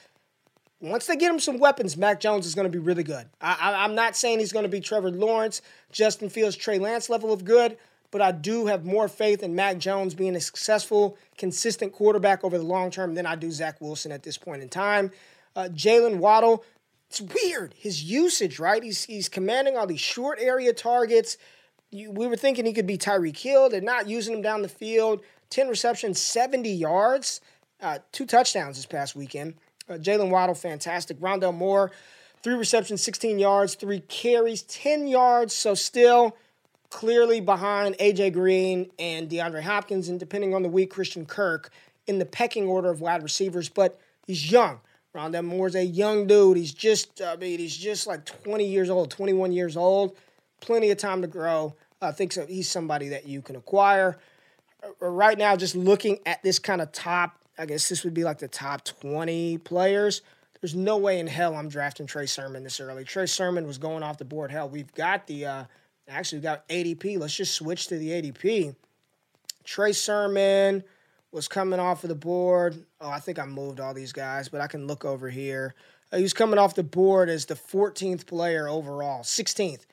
Once 0.81 1.07
they 1.07 1.17
get 1.17 1.31
him 1.31 1.41
some 1.41 1.59
weapons, 1.59 1.97
Mac 1.97 2.21
Jones 2.21 2.47
is 2.47 2.55
going 2.55 2.67
to 2.67 2.71
be 2.71 2.79
really 2.79 3.03
good. 3.03 3.29
I, 3.41 3.85
am 3.85 3.97
not 3.97 4.17
saying 4.17 4.39
he's 4.39 4.53
going 4.53 4.63
to 4.63 4.69
be 4.69 4.81
Trevor 4.81 5.11
Lawrence, 5.11 5.61
Justin 5.91 6.29
Fields, 6.29 6.57
Trey 6.57 6.79
Lance 6.79 7.11
level 7.11 7.33
of 7.33 7.45
good, 7.45 7.77
but 8.11 8.23
I 8.23 8.33
do 8.33 8.67
have 8.67 8.85
more 8.85 9.09
faith 9.09 9.43
in 9.43 9.55
Mac 9.55 9.79
Jones 9.79 10.15
being 10.15 10.37
a 10.37 10.41
successful, 10.41 11.19
consistent 11.37 11.93
quarterback 11.93 12.45
over 12.45 12.59
the 12.59 12.65
long 12.65 12.91
term 12.91 13.15
than 13.15 13.27
I 13.27 13.37
do 13.37 13.51
Zach 13.51 13.81
Wilson 13.81 14.13
at 14.13 14.23
this 14.23 14.39
point 14.39 14.63
in 14.63 14.69
time. 14.69 15.11
Uh, 15.55 15.69
Jaylen 15.73 16.17
Waddle, 16.19 16.65
it's 17.09 17.21
weird. 17.21 17.75
His 17.77 18.03
usage, 18.03 18.59
right? 18.59 18.83
He's, 18.83 19.05
he's 19.05 19.29
commanding 19.29 19.77
all 19.77 19.87
these 19.87 20.01
short 20.01 20.39
area 20.41 20.73
targets, 20.73 21.37
you, 21.91 22.11
we 22.11 22.27
were 22.27 22.37
thinking 22.37 22.67
he 22.67 22.73
could 22.73 22.87
be 22.87 22.99
Tyreek 22.99 23.39
Hill. 23.39 23.71
They're 23.71 23.81
not 23.81 24.09
using 24.09 24.35
him 24.35 24.43
down 24.43 24.63
the 24.63 24.69
field. 24.69 25.23
10 25.51 25.69
receptions, 25.69 26.21
70 26.21 26.71
yards, 26.71 27.41
uh, 27.81 27.99
two 28.13 28.27
touchdowns 28.27 28.77
this 28.77 28.85
past 28.85 29.17
weekend. 29.17 29.55
Uh, 29.89 29.95
Jaylen 29.95 30.29
Waddle, 30.29 30.55
fantastic. 30.55 31.19
Rondale 31.21 31.55
Moore, 31.55 31.91
three 32.43 32.55
receptions, 32.55 33.01
16 33.01 33.39
yards, 33.39 33.75
three 33.75 34.01
carries, 34.01 34.63
10 34.63 35.09
yards. 35.09 35.55
So 35.55 35.75
still 35.75 36.37
clearly 36.91 37.41
behind 37.41 37.97
AJ 37.99 38.33
Green 38.33 38.91
and 38.99 39.29
DeAndre 39.29 39.63
Hopkins, 39.63 40.09
and 40.09 40.19
depending 40.19 40.55
on 40.55 40.63
the 40.63 40.69
week, 40.69 40.91
Christian 40.91 41.27
Kirk 41.27 41.71
in 42.07 42.19
the 42.19 42.27
pecking 42.27 42.67
order 42.67 42.91
of 42.91 43.01
wide 43.01 43.23
receivers. 43.23 43.69
But 43.69 44.01
he's 44.27 44.51
young. 44.51 44.81
Rondale 45.15 45.45
Moore's 45.45 45.75
a 45.75 45.85
young 45.85 46.27
dude. 46.27 46.57
He's 46.57 46.73
just, 46.73 47.21
I 47.21 47.37
mean, 47.37 47.59
he's 47.59 47.77
just 47.77 48.07
like 48.07 48.25
20 48.25 48.65
years 48.67 48.91
old, 48.91 49.11
21 49.11 49.53
years 49.53 49.77
old. 49.77 50.17
Plenty 50.61 50.91
of 50.91 50.99
time 50.99 51.23
to 51.23 51.29
grow. 51.29 51.75
I 52.01 52.13
think 52.13 52.33
so. 52.33 52.47
He's 52.47 52.69
somebody 52.69 53.09
that 53.09 53.27
you 53.27 53.43
can 53.43 53.57
acquire. 53.57 54.19
Uh, 54.83 55.07
right 55.07 55.37
now, 55.37 55.57
just 55.57 55.75
looking 55.75 56.19
at 56.27 56.43
this 56.43 56.59
kind 56.59 56.81
of 56.81 56.93
top, 56.93 57.39
I 57.59 57.67
guess 57.67 57.89
this 57.89 58.05
would 58.05 58.15
be 58.15 58.25
like 58.25 58.39
the 58.39 58.49
top 58.49 58.85
20 58.85 59.59
players. 59.59 60.23
There's 60.61 60.75
no 60.75 60.97
way 60.97 61.21
in 61.21 61.27
hell 61.27 61.55
I'm 61.55 61.69
drafting 61.69 62.07
Trey 62.07 62.27
Sermon 62.27 62.65
this 62.65 62.81
early. 62.81 63.05
Trey 63.05 63.27
Sermon 63.27 63.67
was 63.67 63.79
going 63.79 64.03
off 64.03 64.19
the 64.19 64.25
board. 64.25 64.51
Hell, 64.51 64.69
we've 64.69 64.93
got 64.95 65.27
the, 65.27 65.47
uh, 65.47 65.65
actually, 66.09 66.39
we've 66.39 66.45
got 66.45 66.69
ADP. 66.69 67.19
Let's 67.19 67.37
just 67.37 67.55
switch 67.55 67.89
to 67.89 67.99
the 67.99 68.11
ADP. 68.11 68.75
Trey 69.65 69.93
Sermon 69.93 70.83
was 71.31 71.49
coming 71.49 71.79
off 71.79 72.05
of 72.05 72.09
the 72.09 72.15
board. 72.15 72.85
Oh, 73.01 73.11
I 73.11 73.21
think 73.21 73.39
I 73.39 73.45
moved 73.45 73.81
all 73.81 73.95
these 73.95 74.13
guys, 74.13 74.49
but 74.49 74.61
I 74.61 74.67
can 74.67 74.87
look 74.87 75.05
over 75.05 75.29
here. 75.29 75.75
Uh, 76.11 76.17
he 76.17 76.23
was 76.23 76.33
coming 76.33 76.59
off 76.59 76.75
the 76.75 76.83
board 76.83 77.29
as 77.29 77.47
the 77.47 77.55
14th 77.55 78.27
player 78.27 78.69
overall, 78.69 79.23
16th. 79.23 79.85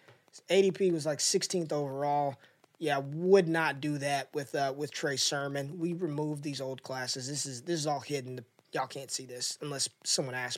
ADP 0.50 0.92
was 0.92 1.06
like 1.06 1.20
16th 1.20 1.72
overall. 1.72 2.36
Yeah, 2.78 3.00
would 3.00 3.48
not 3.48 3.80
do 3.80 3.98
that 4.00 4.30
with 4.34 4.54
uh, 4.54 4.74
with 4.76 4.92
Trey 4.92 5.16
Sermon. 5.16 5.80
We 5.80 5.94
removed 5.94 6.44
these 6.44 6.60
old 6.60 6.84
classes. 6.84 7.28
This 7.28 7.46
is 7.46 7.62
this 7.62 7.80
is 7.80 7.88
all 7.88 8.02
hidden. 8.02 8.42
Y'all 8.74 8.86
can't 8.86 9.10
see 9.10 9.26
this 9.26 9.58
unless 9.62 9.88
someone 10.04 10.36
asks. 10.36 10.58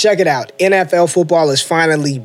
Check 0.00 0.18
it 0.18 0.26
out. 0.26 0.56
NFL 0.58 1.12
football 1.12 1.50
is 1.50 1.60
finally 1.60 2.24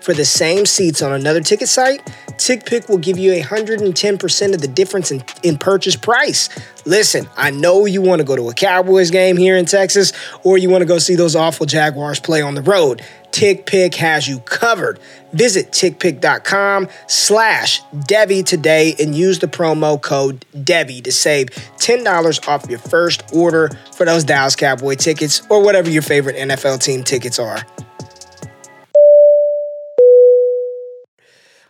for 0.00 0.14
the 0.14 0.24
same 0.24 0.66
seats 0.66 1.02
on 1.02 1.12
another 1.12 1.40
ticket 1.40 1.68
site, 1.68 2.04
TickPick 2.36 2.88
will 2.88 2.98
give 2.98 3.18
you 3.18 3.32
110% 3.32 4.54
of 4.54 4.60
the 4.60 4.68
difference 4.68 5.10
in, 5.10 5.24
in 5.42 5.58
purchase 5.58 5.96
price. 5.96 6.48
Listen, 6.84 7.28
I 7.36 7.50
know 7.50 7.86
you 7.86 8.02
want 8.02 8.20
to 8.20 8.24
go 8.24 8.36
to 8.36 8.48
a 8.48 8.54
Cowboys 8.54 9.10
game 9.10 9.36
here 9.36 9.56
in 9.56 9.64
Texas, 9.64 10.12
or 10.44 10.58
you 10.58 10.70
want 10.70 10.82
to 10.82 10.86
go 10.86 10.98
see 10.98 11.14
those 11.14 11.34
awful 11.34 11.66
Jaguars 11.66 12.20
play 12.20 12.42
on 12.42 12.54
the 12.54 12.62
road. 12.62 13.02
TickPick 13.32 13.94
has 13.96 14.28
you 14.28 14.38
covered. 14.40 14.98
Visit 15.32 15.70
tickpick.com 15.70 16.88
slash 17.06 17.82
Devy 17.94 18.44
today 18.44 18.94
and 18.98 19.14
use 19.14 19.40
the 19.40 19.46
promo 19.46 20.00
code 20.00 20.44
Devy 20.54 21.02
to 21.04 21.12
save 21.12 21.48
$10 21.78 22.48
off 22.48 22.68
your 22.70 22.78
first 22.78 23.22
order 23.34 23.70
for 23.94 24.06
those 24.06 24.24
Dallas 24.24 24.56
Cowboy 24.56 24.94
tickets 24.94 25.42
or 25.50 25.62
whatever 25.62 25.90
your 25.90 26.02
favorite 26.02 26.36
NFL 26.36 26.82
team 26.82 27.02
tickets 27.02 27.38
are. 27.38 27.66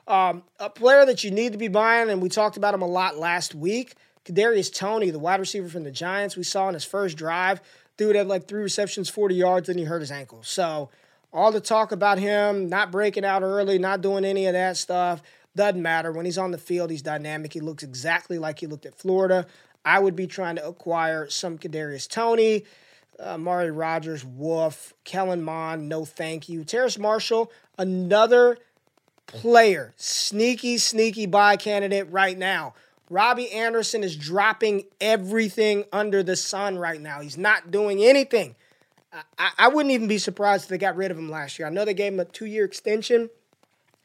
Um, 0.06 0.44
a 0.60 0.70
player 0.70 1.04
that 1.04 1.24
you 1.24 1.30
need 1.30 1.52
to 1.52 1.58
be 1.58 1.68
buying, 1.68 2.10
and 2.10 2.22
we 2.22 2.28
talked 2.28 2.56
about 2.56 2.74
him 2.74 2.82
a 2.82 2.86
lot 2.86 3.16
last 3.16 3.54
week. 3.54 3.94
Kadarius 4.24 4.72
Toney, 4.72 5.10
the 5.10 5.18
wide 5.18 5.40
receiver 5.40 5.68
from 5.68 5.84
the 5.84 5.90
Giants, 5.90 6.36
we 6.36 6.42
saw 6.42 6.68
in 6.68 6.74
his 6.74 6.84
first 6.84 7.16
drive. 7.16 7.60
Dude 7.96 8.16
had 8.16 8.26
like 8.26 8.46
three 8.46 8.62
receptions, 8.62 9.08
40 9.08 9.34
yards, 9.34 9.66
then 9.68 9.78
he 9.78 9.84
hurt 9.84 10.00
his 10.00 10.10
ankle. 10.10 10.42
So 10.42 10.90
all 11.32 11.52
the 11.52 11.60
talk 11.60 11.92
about 11.92 12.18
him 12.18 12.68
not 12.68 12.90
breaking 12.90 13.24
out 13.24 13.42
early, 13.42 13.78
not 13.78 14.00
doing 14.00 14.24
any 14.24 14.46
of 14.46 14.52
that 14.52 14.76
stuff, 14.76 15.22
doesn't 15.54 15.80
matter. 15.80 16.12
When 16.12 16.24
he's 16.24 16.38
on 16.38 16.50
the 16.50 16.58
field, 16.58 16.90
he's 16.90 17.02
dynamic. 17.02 17.52
He 17.52 17.60
looks 17.60 17.82
exactly 17.82 18.38
like 18.38 18.58
he 18.58 18.66
looked 18.66 18.86
at 18.86 18.94
Florida. 18.94 19.46
I 19.84 19.98
would 19.98 20.16
be 20.16 20.26
trying 20.26 20.56
to 20.56 20.66
acquire 20.66 21.28
some 21.30 21.58
Kadarius 21.58 22.08
Toney. 22.08 22.64
Uh, 23.18 23.38
Mari 23.38 23.70
Rogers, 23.70 24.24
Wolf, 24.24 24.92
Kellen 25.04 25.42
Mond, 25.42 25.88
no 25.88 26.04
thank 26.04 26.50
you. 26.50 26.64
Terrace 26.64 26.98
Marshall, 26.98 27.50
another 27.78 28.58
player, 29.26 29.92
sneaky, 29.96 30.78
sneaky 30.78 31.26
buy 31.26 31.56
candidate 31.56 32.10
right 32.10 32.36
now. 32.36 32.74
Robbie 33.08 33.50
Anderson 33.52 34.02
is 34.02 34.16
dropping 34.16 34.84
everything 35.00 35.84
under 35.92 36.22
the 36.22 36.36
sun 36.36 36.78
right 36.78 37.00
now. 37.00 37.20
He's 37.20 37.38
not 37.38 37.70
doing 37.70 38.02
anything. 38.02 38.56
I, 39.38 39.50
I 39.58 39.68
wouldn't 39.68 39.92
even 39.92 40.08
be 40.08 40.18
surprised 40.18 40.64
if 40.64 40.68
they 40.68 40.78
got 40.78 40.96
rid 40.96 41.10
of 41.10 41.18
him 41.18 41.30
last 41.30 41.58
year. 41.58 41.68
I 41.68 41.70
know 41.70 41.84
they 41.84 41.94
gave 41.94 42.12
him 42.12 42.20
a 42.20 42.24
two 42.24 42.46
year 42.46 42.64
extension. 42.64 43.30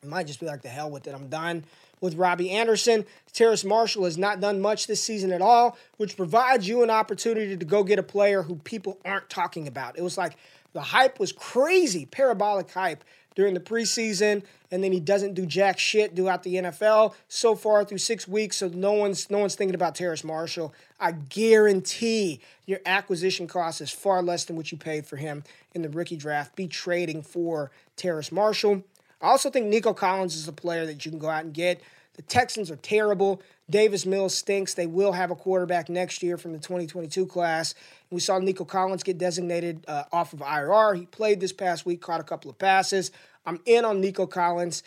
It 0.03 0.09
might 0.09 0.27
just 0.27 0.39
be 0.39 0.45
like 0.45 0.61
the 0.61 0.69
hell 0.69 0.89
with 0.89 1.07
it. 1.07 1.13
I'm 1.13 1.27
done 1.27 1.65
with 1.99 2.15
Robbie 2.15 2.51
Anderson. 2.51 3.05
Terrace 3.33 3.63
Marshall 3.63 4.05
has 4.05 4.17
not 4.17 4.39
done 4.39 4.61
much 4.61 4.87
this 4.87 5.01
season 5.01 5.31
at 5.31 5.41
all, 5.41 5.77
which 5.97 6.17
provides 6.17 6.67
you 6.67 6.83
an 6.83 6.89
opportunity 6.89 7.55
to 7.55 7.65
go 7.65 7.83
get 7.83 7.99
a 7.99 8.03
player 8.03 8.43
who 8.43 8.55
people 8.57 8.97
aren't 9.05 9.29
talking 9.29 9.67
about. 9.67 9.97
It 9.97 10.01
was 10.01 10.17
like 10.17 10.35
the 10.73 10.81
hype 10.81 11.19
was 11.19 11.31
crazy, 11.31 12.05
parabolic 12.05 12.71
hype 12.71 13.03
during 13.35 13.53
the 13.53 13.59
preseason, 13.59 14.43
and 14.71 14.83
then 14.83 14.91
he 14.91 14.99
doesn't 14.99 15.33
do 15.33 15.45
jack 15.45 15.79
shit 15.79 16.15
throughout 16.15 16.43
the 16.43 16.55
NFL 16.55 17.13
so 17.27 17.55
far 17.55 17.83
through 17.83 17.97
six 17.97 18.27
weeks. 18.27 18.57
So 18.57 18.67
no 18.69 18.93
one's 18.93 19.29
no 19.29 19.39
one's 19.39 19.55
thinking 19.55 19.75
about 19.75 19.95
Terrace 19.95 20.23
Marshall. 20.23 20.73
I 20.99 21.13
guarantee 21.13 22.41
your 22.65 22.79
acquisition 22.85 23.47
cost 23.47 23.81
is 23.81 23.91
far 23.91 24.21
less 24.21 24.45
than 24.45 24.55
what 24.55 24.71
you 24.71 24.77
paid 24.77 25.05
for 25.05 25.17
him 25.17 25.43
in 25.73 25.81
the 25.81 25.89
rookie 25.89 26.17
draft. 26.17 26.55
Be 26.55 26.67
trading 26.67 27.21
for 27.21 27.71
Terrace 27.95 28.31
Marshall. 28.31 28.83
I 29.21 29.27
also 29.27 29.49
think 29.49 29.67
Nico 29.67 29.93
Collins 29.93 30.35
is 30.35 30.47
a 30.47 30.53
player 30.53 30.85
that 30.85 31.05
you 31.05 31.11
can 31.11 31.19
go 31.19 31.29
out 31.29 31.43
and 31.43 31.53
get. 31.53 31.81
The 32.15 32.21
Texans 32.23 32.69
are 32.69 32.75
terrible. 32.77 33.41
Davis 33.69 34.05
Mills 34.05 34.35
stinks. 34.35 34.73
They 34.73 34.85
will 34.85 35.13
have 35.13 35.31
a 35.31 35.35
quarterback 35.35 35.89
next 35.89 36.21
year 36.21 36.37
from 36.37 36.51
the 36.51 36.59
2022 36.59 37.25
class. 37.25 37.73
We 38.09 38.19
saw 38.19 38.37
Nico 38.37 38.65
Collins 38.65 39.03
get 39.03 39.17
designated 39.17 39.85
uh, 39.87 40.03
off 40.11 40.33
of 40.33 40.41
IR. 40.41 40.95
He 40.95 41.05
played 41.05 41.39
this 41.39 41.53
past 41.53 41.85
week, 41.85 42.01
caught 42.01 42.19
a 42.19 42.23
couple 42.23 42.51
of 42.51 42.57
passes. 42.57 43.11
I'm 43.45 43.59
in 43.65 43.85
on 43.85 44.01
Nico 44.01 44.27
Collins. 44.27 44.83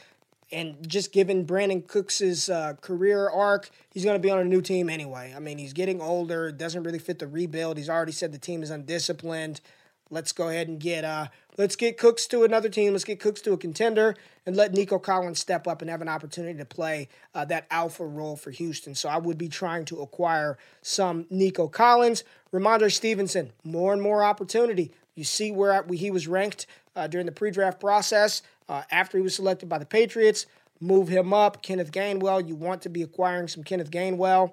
And 0.52 0.76
just 0.88 1.12
given 1.12 1.46
Brandin 1.46 1.86
Cooks' 1.86 2.48
uh, 2.48 2.74
career 2.80 3.28
arc, 3.30 3.70
he's 3.90 4.04
going 4.04 4.14
to 4.14 4.22
be 4.22 4.30
on 4.30 4.38
a 4.38 4.44
new 4.44 4.60
team 4.60 4.90
anyway. 4.90 5.32
I 5.34 5.40
mean, 5.40 5.56
he's 5.56 5.72
getting 5.72 6.02
older, 6.02 6.52
doesn't 6.52 6.82
really 6.82 6.98
fit 6.98 7.18
the 7.18 7.26
rebuild. 7.26 7.78
He's 7.78 7.88
already 7.88 8.12
said 8.12 8.30
the 8.30 8.38
team 8.38 8.62
is 8.62 8.70
undisciplined. 8.70 9.62
Let's 10.10 10.32
go 10.32 10.48
ahead 10.48 10.68
and 10.68 10.78
get 10.78 11.04
uh 11.04 11.28
let's 11.56 11.76
get 11.76 11.98
Cooks 11.98 12.26
to 12.26 12.44
another 12.44 12.68
team. 12.68 12.92
Let's 12.92 13.04
get 13.04 13.20
Cooks 13.20 13.40
to 13.42 13.52
a 13.52 13.56
contender 13.56 14.16
and 14.46 14.56
let 14.56 14.72
Nico 14.72 14.98
Collins 14.98 15.40
step 15.40 15.66
up 15.66 15.80
and 15.80 15.90
have 15.90 16.02
an 16.02 16.08
opportunity 16.08 16.58
to 16.58 16.64
play 16.64 17.08
uh, 17.34 17.44
that 17.46 17.66
alpha 17.70 18.04
role 18.04 18.36
for 18.36 18.50
Houston. 18.50 18.94
So 18.94 19.08
I 19.08 19.18
would 19.18 19.38
be 19.38 19.48
trying 19.48 19.84
to 19.86 20.00
acquire 20.00 20.58
some 20.82 21.26
Nico 21.30 21.68
Collins. 21.68 22.24
Rhamondre 22.52 22.92
Stevenson, 22.92 23.52
more 23.64 23.92
and 23.92 24.02
more 24.02 24.22
opportunity. 24.22 24.92
You 25.14 25.24
see 25.24 25.50
where 25.50 25.84
he 25.92 26.10
was 26.10 26.28
ranked 26.28 26.66
uh, 26.94 27.06
during 27.06 27.26
the 27.26 27.32
pre-draft 27.32 27.80
process 27.80 28.42
uh, 28.68 28.82
after 28.90 29.16
he 29.18 29.22
was 29.22 29.34
selected 29.34 29.68
by 29.68 29.78
the 29.78 29.86
Patriots. 29.86 30.46
Move 30.80 31.08
him 31.08 31.32
up. 31.32 31.62
Kenneth 31.62 31.92
Gainwell, 31.92 32.46
you 32.46 32.54
want 32.54 32.82
to 32.82 32.88
be 32.88 33.02
acquiring 33.02 33.48
some 33.48 33.64
Kenneth 33.64 33.90
Gainwell. 33.90 34.52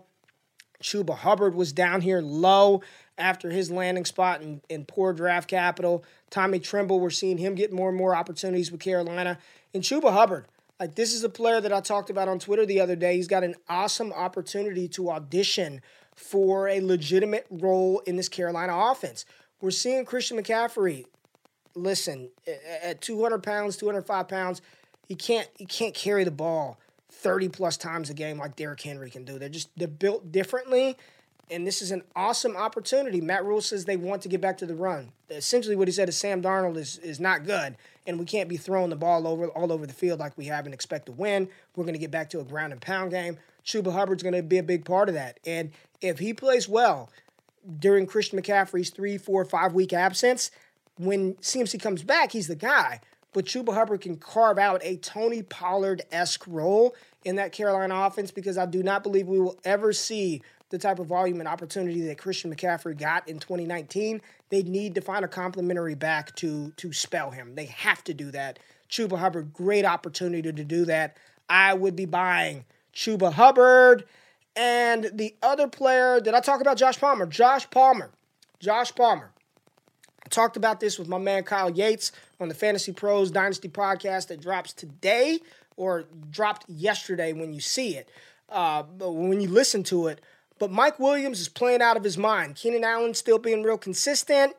Chuba 0.82 1.16
Hubbard 1.16 1.56
was 1.56 1.72
down 1.72 2.02
here 2.02 2.22
low 2.22 2.82
after 3.18 3.50
his 3.50 3.72
landing 3.72 4.06
spot 4.06 4.42
in, 4.42 4.62
in 4.70 4.86
poor 4.86 5.14
draft 5.14 5.48
capital. 5.48 6.04
Tommy 6.30 6.60
Tremble, 6.60 7.00
we're 7.00 7.10
seeing 7.10 7.38
him 7.38 7.56
get 7.56 7.72
more 7.72 7.90
and 7.90 7.98
more 7.98 8.16
opportunities 8.16 8.72
with 8.72 8.82
Carolina. 8.82 9.38
And 9.74 9.84
Chuba 9.84 10.12
Hubbard, 10.12 10.48
like 10.80 10.96
this 10.96 11.14
is 11.14 11.24
a 11.24 11.30
player 11.30 11.62
that 11.62 11.72
I 11.72 11.80
talked 11.82 12.10
about 12.10 12.28
on 12.28 12.40
Twitter 12.40 12.66
the 12.66 12.80
other 12.80 12.96
day. 12.96 13.16
He's 13.16 13.28
got 13.28 13.44
an 13.44 13.56
awesome 13.70 14.12
opportunity 14.12 14.88
to 14.90 15.12
audition 15.12 15.82
for 16.16 16.68
a 16.68 16.82
legitimate 16.82 17.46
role 17.50 18.00
in 18.06 18.16
this 18.18 18.30
Carolina 18.30 18.74
offense. 18.76 19.26
We're 19.62 19.72
seeing 19.72 20.06
Christian 20.06 20.38
McCaffrey. 20.38 21.06
Listen, 21.74 22.30
at 22.84 23.00
200 23.00 23.44
pounds, 23.44 23.78
205 23.78 24.28
pounds, 24.28 24.62
he 25.08 25.16
can't 25.16 25.48
he 25.58 25.66
can't 25.66 25.94
carry 25.94 26.24
the 26.24 26.32
ball 26.32 26.80
30 27.22 27.50
plus 27.50 27.78
times 27.78 28.10
a 28.10 28.14
game 28.14 28.38
like 28.38 28.56
Derrick 28.56 28.82
Henry 28.82 29.10
can 29.10 29.24
do. 29.24 29.40
They're 29.40 29.50
just 29.50 29.70
they're 29.78 29.88
built 29.88 30.32
differently 30.32 30.98
and 31.52 31.68
this 31.68 31.82
is 31.82 31.92
an 31.92 32.02
awesome 32.16 32.56
opportunity. 32.56 33.20
Matt 33.20 33.44
Rhule 33.44 33.62
says 33.62 33.84
they 33.84 33.98
want 33.98 34.22
to 34.22 34.30
get 34.30 34.40
back 34.40 34.58
to 34.60 34.66
the 34.66 34.74
run. 34.74 35.12
Essentially, 35.30 35.76
what 35.76 35.88
he 35.88 35.92
said 35.92 36.08
is 36.08 36.18
Sam 36.18 36.42
Darnold 36.42 36.78
is, 36.78 36.98
is 37.00 37.20
not 37.20 37.44
good, 37.44 37.76
and 38.08 38.18
we 38.18 38.26
can't 38.26 38.48
be 38.48 38.58
throwing 38.58 38.90
the 38.90 38.96
ball 38.96 39.28
over 39.28 39.48
all 39.50 39.72
over 39.72 39.86
the 39.86 39.94
field 39.94 40.20
like 40.20 40.38
we 40.38 40.46
have 40.46 40.66
and 40.66 40.74
expect 40.74 41.08
to 41.08 41.12
win. 41.12 41.50
We're 41.76 41.84
going 41.84 41.94
to 41.94 42.00
get 42.00 42.10
back 42.10 42.30
to 42.32 42.40
a 42.40 42.44
ground 42.44 42.72
and 42.72 42.82
pound 42.82 43.12
game. 43.12 43.38
Chuba 43.66 43.92
Hubbard's 43.92 44.24
going 44.24 44.34
to 44.34 44.42
be 44.42 44.58
a 44.58 44.64
big 44.64 44.86
part 44.86 45.10
of 45.10 45.16
that. 45.16 45.40
And 45.46 45.72
if 46.00 46.20
he 46.20 46.34
plays 46.34 46.68
well 46.68 47.10
during 47.80 48.08
Christian 48.08 48.42
McCaffrey's 48.42 48.90
three, 48.90 49.18
four, 49.18 49.44
five 49.46 49.74
week 49.74 49.94
absence, 49.94 50.52
when 50.98 51.36
CMC 51.36 51.82
comes 51.82 52.02
back, 52.02 52.32
he's 52.32 52.48
the 52.48 52.56
guy. 52.56 53.02
But 53.34 53.46
Chuba 53.46 53.74
Hubbard 53.74 54.02
can 54.02 54.18
carve 54.18 54.58
out 54.58 54.82
a 54.84 54.98
Tony 54.98 55.42
Pollard 55.42 56.02
esque 56.12 56.46
role 56.48 56.96
in 57.24 57.38
that 57.38 57.52
Carolina 57.52 57.96
offense 57.96 58.32
because 58.32 58.58
I 58.58 58.66
do 58.66 58.84
not 58.84 59.04
believe 59.04 59.28
we 59.28 59.40
will 59.40 59.58
ever 59.64 59.94
see 59.94 60.42
the 60.70 60.78
type 60.78 61.00
of 61.00 61.08
volume 61.08 61.40
and 61.40 61.48
opportunity 61.48 62.02
that 62.08 62.18
Christian 62.18 62.54
McCaffrey 62.54 62.98
got 62.98 63.28
in 63.28 63.40
2019, 63.40 64.22
they 64.50 64.64
need 64.64 64.96
to 64.96 65.02
find 65.02 65.24
a 65.24 65.28
complementary 65.28 65.96
back 65.96 66.36
to 66.38 66.72
to 66.78 66.92
spell 66.94 67.30
him. 67.32 67.56
They 67.56 67.66
have 67.66 68.04
to 68.06 68.14
do 68.14 68.32
that. 68.32 68.58
Chuba 68.90 69.18
Hubbard, 69.18 69.54
great 69.54 69.86
opportunity 69.86 70.52
to 70.52 70.64
do 70.64 70.86
that. 70.86 71.18
I 71.50 71.74
would 71.74 71.96
be 71.96 72.06
buying 72.06 72.66
Chuba 72.94 73.32
Hubbard. 73.34 74.06
And 74.56 75.10
the 75.14 75.36
other 75.42 75.68
player, 75.68 76.20
did 76.20 76.34
I 76.34 76.42
talk 76.42 76.60
about 76.60 76.78
Josh 76.78 77.00
Palmer? 77.00 77.26
Josh 77.26 77.70
Palmer. 77.70 78.12
Josh 78.60 78.94
Palmer. 78.94 79.32
I 80.26 80.30
talked 80.30 80.58
about 80.58 80.80
this 80.80 81.00
with 81.00 81.08
my 81.08 81.18
man 81.18 81.44
Kyle 81.44 81.70
Yates 81.70 82.12
on 82.42 82.50
the 82.50 82.56
Fantasy 82.56 82.92
Pros 82.92 83.32
Dynasty 83.32 83.70
podcast 83.70 84.28
that 84.28 84.42
drops 84.42 84.74
today 84.74 85.40
or 85.78 86.06
dropped 86.30 86.70
yesterday 86.70 87.32
when 87.34 87.54
you 87.54 87.62
see 87.62 87.96
it. 87.96 88.10
Uh, 88.50 88.84
when 89.00 89.40
you 89.40 89.48
listen 89.48 89.82
to 89.82 90.08
it, 90.08 90.20
but 90.60 90.70
Mike 90.70 91.00
Williams 91.00 91.40
is 91.40 91.48
playing 91.48 91.82
out 91.82 91.96
of 91.96 92.04
his 92.04 92.18
mind. 92.18 92.56
Keenan 92.56 92.84
Allen 92.84 93.14
still 93.14 93.40
being 93.40 93.64
real 93.64 93.78
consistent. 93.78 94.54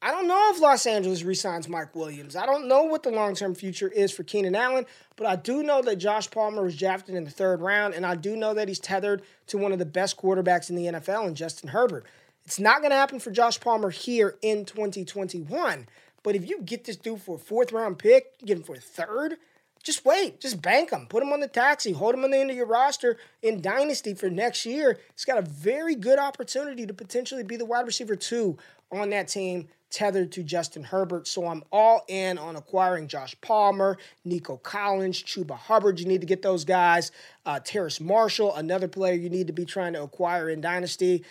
I 0.00 0.10
don't 0.10 0.26
know 0.26 0.50
if 0.52 0.60
Los 0.60 0.86
Angeles 0.86 1.22
resigns 1.22 1.68
Mike 1.68 1.94
Williams. 1.94 2.34
I 2.34 2.46
don't 2.46 2.66
know 2.66 2.82
what 2.82 3.02
the 3.02 3.10
long 3.10 3.34
term 3.34 3.54
future 3.54 3.88
is 3.88 4.10
for 4.10 4.22
Keenan 4.22 4.54
Allen, 4.54 4.86
but 5.16 5.26
I 5.26 5.36
do 5.36 5.62
know 5.62 5.82
that 5.82 5.96
Josh 5.96 6.30
Palmer 6.30 6.62
was 6.62 6.76
drafted 6.76 7.14
in 7.14 7.24
the 7.24 7.30
third 7.30 7.60
round, 7.60 7.94
and 7.94 8.06
I 8.06 8.14
do 8.14 8.36
know 8.36 8.54
that 8.54 8.68
he's 8.68 8.80
tethered 8.80 9.22
to 9.48 9.58
one 9.58 9.72
of 9.72 9.78
the 9.78 9.86
best 9.86 10.16
quarterbacks 10.16 10.70
in 10.70 10.76
the 10.76 10.86
NFL, 10.86 11.26
and 11.26 11.36
Justin 11.36 11.68
Herbert. 11.68 12.06
It's 12.44 12.58
not 12.58 12.80
going 12.80 12.90
to 12.90 12.96
happen 12.96 13.18
for 13.18 13.30
Josh 13.30 13.58
Palmer 13.60 13.90
here 13.90 14.36
in 14.42 14.64
2021, 14.64 15.86
but 16.24 16.34
if 16.34 16.48
you 16.48 16.60
get 16.62 16.82
this 16.82 16.96
dude 16.96 17.22
for 17.22 17.36
a 17.36 17.38
fourth 17.38 17.70
round 17.70 17.98
pick, 18.00 18.38
get 18.44 18.56
him 18.56 18.64
for 18.64 18.74
a 18.74 18.80
third, 18.80 19.36
just 19.84 20.04
wait. 20.06 20.40
Just 20.40 20.62
bank 20.62 20.90
him. 20.90 21.06
Put 21.06 21.22
him 21.22 21.32
on 21.32 21.40
the 21.40 21.46
taxi. 21.46 21.92
Hold 21.92 22.14
him 22.14 22.24
on 22.24 22.30
the 22.30 22.38
end 22.38 22.50
of 22.50 22.56
your 22.56 22.66
roster 22.66 23.18
in 23.42 23.60
Dynasty 23.60 24.14
for 24.14 24.30
next 24.30 24.64
year. 24.64 24.98
He's 25.14 25.26
got 25.26 25.36
a 25.36 25.42
very 25.42 25.94
good 25.94 26.18
opportunity 26.18 26.86
to 26.86 26.94
potentially 26.94 27.44
be 27.44 27.56
the 27.56 27.66
wide 27.66 27.86
receiver 27.86 28.16
two 28.16 28.56
on 28.90 29.10
that 29.10 29.28
team, 29.28 29.68
tethered 29.90 30.32
to 30.32 30.42
Justin 30.42 30.84
Herbert. 30.84 31.28
So 31.28 31.46
I'm 31.46 31.62
all 31.70 32.02
in 32.08 32.38
on 32.38 32.56
acquiring 32.56 33.08
Josh 33.08 33.36
Palmer, 33.42 33.98
Nico 34.24 34.56
Collins, 34.56 35.22
Chuba 35.22 35.54
Hubbard. 35.54 36.00
You 36.00 36.06
need 36.06 36.22
to 36.22 36.26
get 36.26 36.40
those 36.40 36.64
guys. 36.64 37.12
Uh, 37.44 37.60
Terrace 37.62 38.00
Marshall, 38.00 38.54
another 38.54 38.88
player 38.88 39.12
you 39.12 39.28
need 39.28 39.48
to 39.48 39.52
be 39.52 39.66
trying 39.66 39.92
to 39.92 40.02
acquire 40.02 40.48
in 40.48 40.62
Dynasty. 40.62 41.24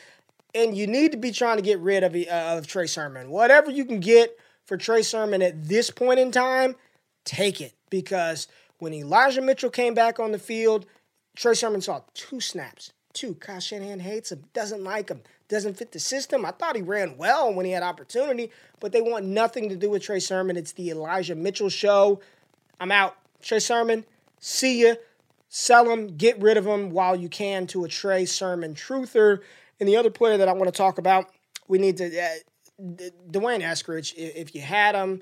And 0.54 0.78
you 0.78 0.86
need 0.86 1.12
to 1.14 1.18
be 1.18 1.32
trying 1.32 1.58
to 1.58 1.64
get 1.64 1.80
rid 1.80 2.04
of, 2.04 2.16
uh, 2.16 2.58
of 2.58 2.68
Trey 2.68 2.86
Sermon. 2.86 3.32
Whatever 3.32 3.72
you 3.72 3.86
can 3.86 4.00
get 4.00 4.38
for 4.66 4.78
Trey 4.78 5.02
Sermon 5.02 5.42
at 5.42 5.68
this 5.68 5.90
point 5.90 6.20
in 6.20 6.32
time, 6.32 6.76
take 7.26 7.62
it 7.62 7.74
because 7.90 8.48
when 8.80 8.94
Elijah 8.94 9.42
Mitchell 9.42 9.70
came 9.70 9.94
back 9.94 10.20
on 10.20 10.32
the 10.32 10.40
field, 10.40 10.86
Trey 11.36 11.54
Sermon 11.54 11.82
saw 11.82 12.02
two 12.14 12.40
snaps. 12.40 12.94
Two. 13.14 13.36
Kyle 13.36 13.60
Shanahan 13.60 14.00
hates 14.00 14.32
him, 14.32 14.44
doesn't 14.54 14.84
like 14.84 15.10
him, 15.10 15.22
doesn't 15.48 15.78
fit 15.78 15.92
the 15.92 16.00
system. 16.00 16.46
I 16.46 16.52
thought 16.52 16.76
he 16.76 16.82
ran 16.82 17.16
well 17.16 17.54
when 17.54 17.66
he 17.66 17.72
had 17.72 17.84
opportunity, 17.84 18.50
but 18.80 18.92
they 18.92 19.02
want 19.02 19.26
nothing 19.26 19.70
to 19.70 19.76
do 19.76 19.92
with 19.92 20.02
Trey 20.02 20.20
Sermon. 20.20 20.58
It's 20.58 20.72
the 20.72 20.90
Elijah 20.90 21.36
Mitchell 21.36 21.70
show. 21.70 22.22
I'm 22.80 22.92
out. 22.92 23.16
Trey 23.42 23.60
Sermon, 23.60 24.06
see 24.40 24.84
ya. 24.84 24.96
Sell 25.48 25.88
him, 25.88 26.18
get 26.18 26.42
rid 26.42 26.58
of 26.58 26.66
him 26.66 26.90
while 26.90 27.16
you 27.16 27.30
can 27.30 27.68
to 27.68 27.86
a 27.86 27.88
Trey 27.88 28.26
Sermon 28.26 28.74
truther. 28.74 29.42
And 29.80 29.88
the 29.88 29.96
other 29.96 30.10
player 30.10 30.38
that 30.38 30.48
I 30.48 30.54
want 30.54 30.66
to 30.66 30.76
talk 30.76 30.98
about, 30.98 31.30
we 31.68 31.78
need 31.78 31.98
to, 31.98 32.20
uh, 32.20 32.30
D'Wayne 32.84 33.62
Eskridge, 33.62 34.14
if 34.18 34.54
you 34.54 34.62
had 34.62 34.96
him, 34.96 35.22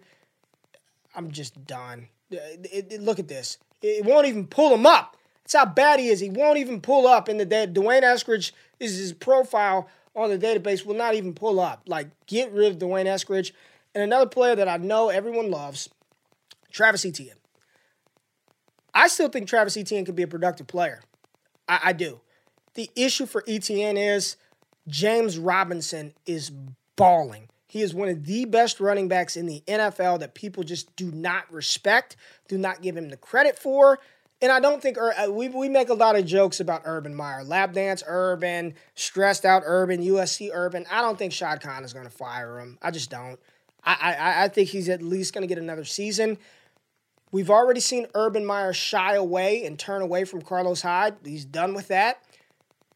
I'm 1.15 1.32
just 1.32 1.65
done. 1.65 2.08
It, 2.30 2.91
it, 2.91 3.02
look 3.02 3.19
at 3.19 3.28
this. 3.28 3.58
It 3.82 4.06
won't 4.06 4.28
even 4.28 4.47
pull 4.47 4.74
him 4.74 4.86
up. 4.86 5.17
That's 5.43 5.56
how 5.56 5.65
bad 5.65 6.00
he 6.00 6.08
is. 6.08 6.19
He 6.19 6.30
won't 6.30 6.58
even 6.58 6.82
pull 6.82 7.08
up 7.08 7.30
in 7.30 7.38
the 7.38 7.45
day. 7.45 7.65
D'Wayne 7.65 8.04
Eskridge 8.04 8.52
is 8.80 8.97
his 8.97 9.13
profile 9.13 9.89
on 10.15 10.30
the 10.30 10.38
database 10.38 10.86
will 10.86 10.95
not 10.95 11.15
even 11.15 11.34
pull 11.34 11.60
up. 11.60 11.84
Like, 11.88 12.10
get 12.26 12.52
rid 12.52 12.71
of 12.71 12.80
D'Wayne 12.80 13.06
Eskridge. 13.06 13.52
And 13.93 14.04
another 14.04 14.26
player 14.26 14.56
that 14.56 14.67
I 14.67 14.78
know 14.78 15.10
everyone 15.10 15.52
loves, 15.52 15.89
Travis 16.71 17.06
Etienne. 17.06 17.38
I 18.93 19.08
still 19.08 19.30
think 19.30 19.47
Travis 19.47 19.78
Etienne 19.78 20.06
could 20.06 20.15
be 20.15 20.24
a 20.24 20.28
productive 20.28 20.67
player. 20.67 21.02
I, 21.67 21.80
I 21.86 21.93
do. 21.93 22.21
The 22.74 22.89
issue 22.95 23.26
for 23.26 23.43
Etienne 23.47 23.97
is 23.97 24.38
James 24.88 25.38
Robinson 25.38 26.13
is 26.26 26.52
balling. 26.95 27.47
He 27.71 27.81
is 27.81 27.93
one 27.93 28.10
of 28.10 28.25
the 28.25 28.43
best 28.43 28.81
running 28.81 29.07
backs 29.07 29.38
in 29.38 29.45
the 29.45 29.63
NFL 29.65 30.19
that 30.19 30.34
people 30.34 30.62
just 30.62 30.93
do 30.97 31.10
not 31.10 31.49
respect, 31.53 32.17
do 32.49 32.57
not 32.57 32.81
give 32.81 32.97
him 32.97 33.07
the 33.07 33.15
credit 33.15 33.57
for. 33.57 33.99
And 34.41 34.51
I 34.51 34.60
don't 34.60 34.81
think 34.81 34.97
uh, 34.97 35.31
we, 35.31 35.47
we 35.47 35.69
make 35.69 35.88
a 35.88 35.93
lot 35.93 36.17
of 36.17 36.25
jokes 36.25 36.60
about 36.60 36.81
Urban 36.84 37.15
Meyer, 37.15 37.45
lap 37.45 37.71
dance 37.71 38.03
Urban, 38.05 38.73
stressed 38.95 39.45
out 39.45 39.63
Urban, 39.65 40.03
USC 40.03 40.49
Urban. 40.53 40.86
I 40.91 40.99
don't 40.99 41.17
think 41.17 41.31
Shad 41.31 41.62
Khan 41.62 41.86
is 41.86 41.93
going 41.93 42.03
to 42.03 42.12
fire 42.12 42.60
him. 42.60 42.77
I 42.81 42.91
just 42.91 43.10
don't. 43.10 43.39
I, 43.86 44.15
I, 44.19 44.43
I 44.43 44.47
think 44.49 44.67
he's 44.67 44.89
at 44.89 45.01
least 45.01 45.34
going 45.34 45.43
to 45.43 45.47
get 45.47 45.57
another 45.57 45.86
season. 45.86 46.39
We've 47.31 47.49
already 47.49 47.79
seen 47.79 48.05
Urban 48.15 48.45
Meyer 48.45 48.73
shy 48.73 49.15
away 49.15 49.65
and 49.65 49.79
turn 49.79 50.01
away 50.01 50.25
from 50.25 50.41
Carlos 50.41 50.81
Hyde. 50.81 51.15
He's 51.23 51.45
done 51.45 51.73
with 51.73 51.88
that 51.88 52.21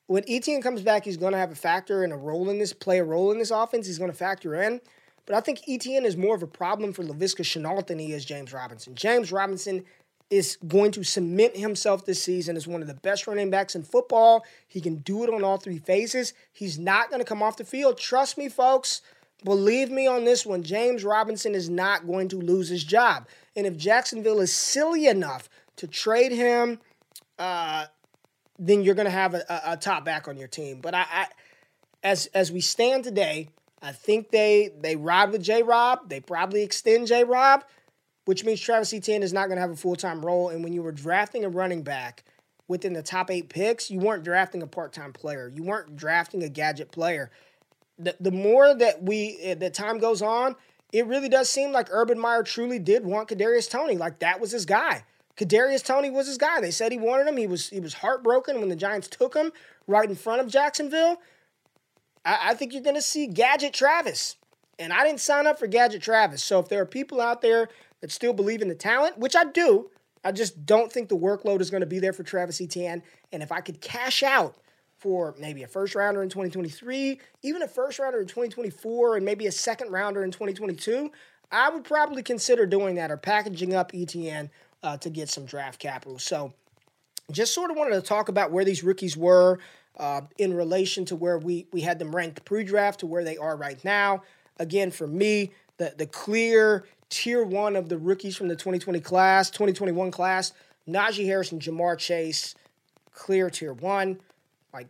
when 0.07 0.23
Etienne 0.27 0.61
comes 0.61 0.81
back, 0.81 1.05
he's 1.05 1.17
going 1.17 1.33
to 1.33 1.39
have 1.39 1.51
a 1.51 1.55
factor 1.55 2.03
and 2.03 2.13
a 2.13 2.17
role 2.17 2.49
in 2.49 2.59
this, 2.59 2.73
play 2.73 2.99
a 2.99 3.03
role 3.03 3.31
in 3.31 3.39
this 3.39 3.51
offense. 3.51 3.87
He's 3.87 3.97
going 3.97 4.11
to 4.11 4.17
factor 4.17 4.55
in. 4.55 4.81
But 5.25 5.35
I 5.35 5.39
think 5.39 5.61
Etienne 5.67 6.05
is 6.05 6.15
more 6.15 6.35
of 6.35 6.43
a 6.43 6.47
problem 6.47 6.93
for 6.93 7.03
Laviska 7.03 7.41
Shenault 7.41 7.87
than 7.87 7.97
he 7.97 8.13
is 8.13 8.25
James 8.25 8.53
Robinson. 8.53 8.93
James 8.93 9.31
Robinson 9.31 9.83
is 10.29 10.57
going 10.67 10.91
to 10.91 11.03
cement 11.03 11.55
himself 11.55 12.05
this 12.05 12.21
season 12.21 12.55
as 12.55 12.67
one 12.67 12.81
of 12.81 12.87
the 12.87 12.93
best 12.93 13.27
running 13.27 13.49
backs 13.49 13.75
in 13.75 13.83
football. 13.83 14.45
He 14.67 14.81
can 14.81 14.97
do 14.97 15.23
it 15.23 15.29
on 15.29 15.43
all 15.43 15.57
three 15.57 15.79
phases. 15.79 16.33
He's 16.51 16.77
not 16.77 17.09
going 17.09 17.19
to 17.19 17.25
come 17.25 17.43
off 17.43 17.57
the 17.57 17.65
field. 17.65 17.97
Trust 17.97 18.37
me, 18.37 18.49
folks. 18.49 19.01
Believe 19.43 19.91
me 19.91 20.07
on 20.07 20.23
this 20.23 20.45
one. 20.45 20.63
James 20.63 21.03
Robinson 21.03 21.53
is 21.53 21.69
not 21.69 22.07
going 22.07 22.27
to 22.29 22.37
lose 22.37 22.69
his 22.69 22.83
job. 22.83 23.27
And 23.55 23.67
if 23.67 23.77
Jacksonville 23.77 24.39
is 24.39 24.51
silly 24.51 25.07
enough 25.07 25.49
to 25.77 25.87
trade 25.87 26.31
him, 26.31 26.79
uh, 27.37 27.85
then 28.57 28.83
you're 28.83 28.95
going 28.95 29.05
to 29.05 29.11
have 29.11 29.33
a, 29.33 29.43
a, 29.65 29.77
top 29.77 30.05
back 30.05 30.27
on 30.27 30.37
your 30.37 30.47
team. 30.47 30.79
But 30.81 30.95
I, 30.95 31.05
I, 31.11 31.27
as 32.03 32.27
as 32.27 32.51
we 32.51 32.61
stand 32.61 33.03
today, 33.03 33.49
I 33.81 33.91
think 33.91 34.29
they 34.29 34.71
they 34.79 34.95
ride 34.95 35.31
with 35.31 35.43
J. 35.43 35.63
Rob. 35.63 36.09
They 36.09 36.19
probably 36.19 36.63
extend 36.63 37.07
J. 37.07 37.23
Rob, 37.23 37.63
which 38.25 38.45
means 38.45 38.61
Travis 38.61 38.93
Etienne 38.93 39.23
is 39.23 39.33
not 39.33 39.47
going 39.47 39.57
to 39.57 39.61
have 39.61 39.71
a 39.71 39.75
full 39.75 39.95
time 39.95 40.25
role. 40.25 40.49
And 40.49 40.63
when 40.63 40.73
you 40.73 40.81
were 40.83 40.91
drafting 40.91 41.43
a 41.43 41.49
running 41.49 41.83
back 41.83 42.23
within 42.67 42.93
the 42.93 43.03
top 43.03 43.29
eight 43.29 43.49
picks, 43.49 43.91
you 43.91 43.99
weren't 43.99 44.23
drafting 44.23 44.61
a 44.61 44.67
part 44.67 44.93
time 44.93 45.13
player. 45.13 45.51
You 45.53 45.63
weren't 45.63 45.95
drafting 45.95 46.43
a 46.43 46.49
gadget 46.49 46.91
player. 46.91 47.31
The 47.97 48.15
the 48.19 48.31
more 48.31 48.73
that 48.73 49.03
we 49.03 49.37
eh, 49.41 49.55
the 49.55 49.69
time 49.69 49.99
goes 49.99 50.21
on, 50.21 50.55
it 50.91 51.07
really 51.07 51.29
does 51.29 51.49
seem 51.49 51.71
like 51.71 51.87
Urban 51.91 52.19
Meyer 52.19 52.43
truly 52.43 52.79
did 52.79 53.03
want 53.03 53.27
Kadarius 53.27 53.69
Toney. 53.69 53.97
Like 53.97 54.19
that 54.19 54.39
was 54.39 54.51
his 54.51 54.65
guy. 54.65 55.03
Kadarius 55.37 55.83
Toney 55.83 56.09
was 56.09 56.27
his 56.27 56.37
guy. 56.37 56.61
They 56.61 56.71
said 56.71 56.91
he 56.91 56.97
wanted 56.97 57.27
him. 57.27 57.37
He 57.37 57.47
was 57.47 57.69
he 57.69 57.79
was 57.79 57.95
heartbroken 57.95 58.59
when 58.59 58.69
the 58.69 58.75
Giants 58.75 59.07
took 59.07 59.35
him 59.35 59.51
right 59.87 60.09
in 60.09 60.15
front 60.15 60.41
of 60.41 60.47
Jacksonville. 60.47 61.17
I, 62.23 62.51
I 62.51 62.53
think 62.53 62.73
you're 62.73 62.81
going 62.81 62.95
to 62.95 63.01
see 63.01 63.27
Gadget 63.27 63.73
Travis, 63.73 64.37
and 64.79 64.93
I 64.93 65.03
didn't 65.03 65.19
sign 65.19 65.47
up 65.47 65.59
for 65.59 65.67
Gadget 65.67 66.01
Travis. 66.01 66.43
So 66.43 66.59
if 66.59 66.69
there 66.69 66.81
are 66.81 66.85
people 66.85 67.19
out 67.19 67.41
there 67.41 67.69
that 68.01 68.11
still 68.11 68.33
believe 68.33 68.61
in 68.61 68.69
the 68.69 68.75
talent, 68.75 69.17
which 69.17 69.35
I 69.35 69.45
do, 69.45 69.89
I 70.23 70.31
just 70.31 70.65
don't 70.65 70.91
think 70.91 71.09
the 71.09 71.17
workload 71.17 71.61
is 71.61 71.69
going 71.69 71.81
to 71.81 71.87
be 71.87 71.99
there 71.99 72.13
for 72.13 72.23
Travis 72.23 72.61
Etienne. 72.61 73.03
And 73.31 73.43
if 73.43 73.51
I 73.51 73.61
could 73.61 73.81
cash 73.81 74.23
out 74.23 74.55
for 74.97 75.35
maybe 75.37 75.61
a 75.63 75.67
first 75.67 75.93
rounder 75.93 76.23
in 76.23 76.29
2023, 76.29 77.19
even 77.43 77.61
a 77.61 77.67
first 77.67 77.99
rounder 77.99 78.21
in 78.21 78.27
2024, 78.27 79.17
and 79.17 79.25
maybe 79.25 79.45
a 79.45 79.51
second 79.51 79.91
rounder 79.91 80.23
in 80.23 80.31
2022, 80.31 81.11
I 81.51 81.69
would 81.69 81.83
probably 81.83 82.23
consider 82.23 82.65
doing 82.65 82.95
that 82.95 83.11
or 83.11 83.17
packaging 83.17 83.75
up 83.75 83.91
Etienne 83.93 84.49
uh, 84.85 84.95
to 84.97 85.09
get 85.09 85.27
some 85.27 85.45
draft 85.45 85.79
capital. 85.79 86.19
So 86.19 86.53
just 87.31 87.53
sort 87.53 87.71
of 87.71 87.77
wanted 87.77 87.95
to 87.95 88.01
talk 88.01 88.29
about 88.29 88.51
where 88.51 88.63
these 88.63 88.83
rookies 88.83 89.17
were 89.17 89.59
uh, 89.97 90.21
in 90.37 90.53
relation 90.53 91.05
to 91.05 91.15
where 91.15 91.39
we 91.39 91.67
we 91.73 91.81
had 91.81 91.99
them 91.99 92.15
ranked 92.15 92.45
pre-draft 92.45 92.99
to 92.99 93.07
where 93.07 93.23
they 93.23 93.35
are 93.35 93.57
right 93.57 93.83
now. 93.83 94.21
Again, 94.59 94.91
for 94.91 95.07
me, 95.07 95.51
the 95.77 95.93
the 95.97 96.05
clear 96.05 96.85
tier 97.09 97.43
one 97.43 97.75
of 97.75 97.89
the 97.89 97.97
rookies 97.97 98.37
from 98.37 98.47
the 98.47 98.55
2020 98.55 98.99
class, 98.99 99.49
2021 99.49 100.11
class, 100.11 100.53
Najee 100.87 101.25
Harris 101.25 101.51
and 101.51 101.61
Ja'Marr 101.61 101.97
Chase, 101.97 102.55
clear 103.11 103.49
tier 103.49 103.73
one, 103.73 104.19
like 104.71 104.87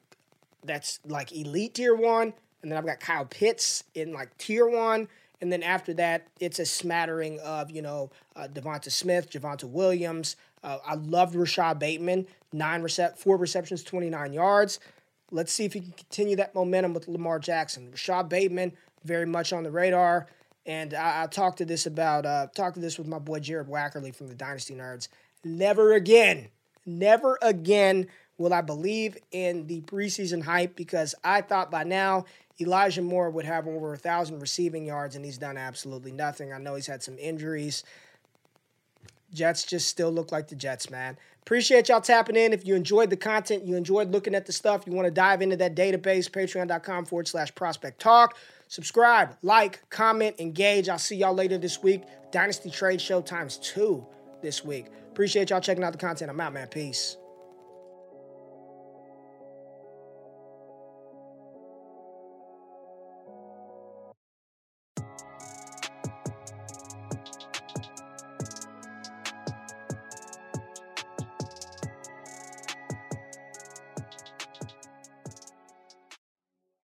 that's 0.63 0.99
like 1.05 1.31
elite 1.31 1.75
tier 1.75 1.95
one. 1.95 2.34
And 2.62 2.71
then 2.71 2.77
I've 2.77 2.86
got 2.86 2.99
Kyle 2.99 3.25
Pitts 3.25 3.84
in 3.93 4.12
like 4.12 4.36
tier 4.38 4.67
one. 4.67 5.08
And 5.41 5.51
then 5.51 5.63
after 5.63 5.93
that, 5.95 6.27
it's 6.39 6.59
a 6.59 6.65
smattering 6.65 7.39
of, 7.39 7.69
you 7.69 7.81
know, 7.81 8.09
uh, 8.35 8.47
Devonta 8.51 8.91
Smith, 8.91 9.29
Javonte 9.29 9.65
Williams. 9.65 10.35
Uh, 10.63 10.77
I 10.85 10.95
loved 10.95 11.35
Rashod 11.35 11.79
Bateman, 11.79 12.25
nine 12.51 12.81
recept, 12.81 13.17
four 13.17 13.37
receptions, 13.37 13.83
29 13.83 14.33
yards. 14.33 14.79
Let's 15.31 15.51
see 15.51 15.65
if 15.65 15.73
he 15.73 15.81
can 15.81 15.91
continue 15.91 16.35
that 16.37 16.55
momentum 16.55 16.93
with 16.93 17.07
Lamar 17.07 17.39
Jackson. 17.39 17.91
Rashod 17.91 18.29
Bateman, 18.29 18.73
very 19.03 19.25
much 19.25 19.53
on 19.53 19.63
the 19.63 19.71
radar. 19.71 20.27
And 20.65 20.93
I, 20.93 21.23
I 21.23 21.27
talked 21.27 21.59
to 21.59 21.65
this 21.65 21.85
about, 21.85 22.25
uh, 22.25 22.47
talked 22.55 22.75
to 22.75 22.81
this 22.81 22.97
with 22.97 23.07
my 23.07 23.19
boy 23.19 23.39
Jared 23.39 23.67
Wackerly 23.67 24.15
from 24.15 24.27
the 24.27 24.35
Dynasty 24.35 24.73
Nerds. 24.73 25.09
Never 25.43 25.93
again, 25.93 26.49
never 26.85 27.37
again 27.41 28.07
will 28.37 28.53
I 28.53 28.61
believe 28.61 29.17
in 29.31 29.67
the 29.67 29.81
preseason 29.81 30.43
hype 30.43 30.75
because 30.75 31.15
I 31.23 31.41
thought 31.41 31.71
by 31.71 31.83
now 31.83 32.25
Elijah 32.59 33.01
Moore 33.01 33.29
would 33.29 33.45
have 33.45 33.67
over 33.67 33.93
a 33.93 33.97
thousand 33.97 34.39
receiving 34.39 34.85
yards, 34.85 35.15
and 35.15 35.25
he's 35.25 35.37
done 35.37 35.57
absolutely 35.57 36.11
nothing. 36.11 36.53
I 36.53 36.57
know 36.57 36.75
he's 36.75 36.87
had 36.87 37.03
some 37.03 37.17
injuries. 37.19 37.83
Jets 39.33 39.63
just 39.63 39.87
still 39.87 40.11
look 40.11 40.31
like 40.31 40.47
the 40.47 40.55
Jets, 40.55 40.89
man. 40.89 41.17
Appreciate 41.41 41.89
y'all 41.89 42.01
tapping 42.01 42.35
in. 42.35 42.53
If 42.53 42.65
you 42.65 42.75
enjoyed 42.75 43.09
the 43.09 43.17
content, 43.17 43.63
you 43.65 43.75
enjoyed 43.75 44.09
looking 44.11 44.33
at 44.33 44.45
the 44.45 44.53
stuff, 44.53 44.83
you 44.87 44.93
want 44.93 45.05
to 45.05 45.11
dive 45.11 45.41
into 45.41 45.57
that 45.57 45.75
database, 45.75 46.29
patreon.com 46.29 47.05
forward 47.05 47.27
slash 47.27 47.53
prospect 47.53 47.99
talk. 47.99 48.37
Subscribe, 48.67 49.35
like, 49.43 49.87
comment, 49.89 50.35
engage. 50.39 50.89
I'll 50.89 50.97
see 50.97 51.17
y'all 51.17 51.35
later 51.35 51.57
this 51.57 51.83
week. 51.83 52.03
Dynasty 52.31 52.71
Trade 52.71 52.99
Show 52.99 53.21
times 53.21 53.57
two 53.57 54.05
this 54.41 54.65
week. 54.65 54.87
Appreciate 55.11 55.49
y'all 55.51 55.61
checking 55.61 55.83
out 55.83 55.91
the 55.91 55.99
content. 55.99 56.31
I'm 56.31 56.39
out, 56.39 56.53
man. 56.53 56.67
Peace. 56.67 57.17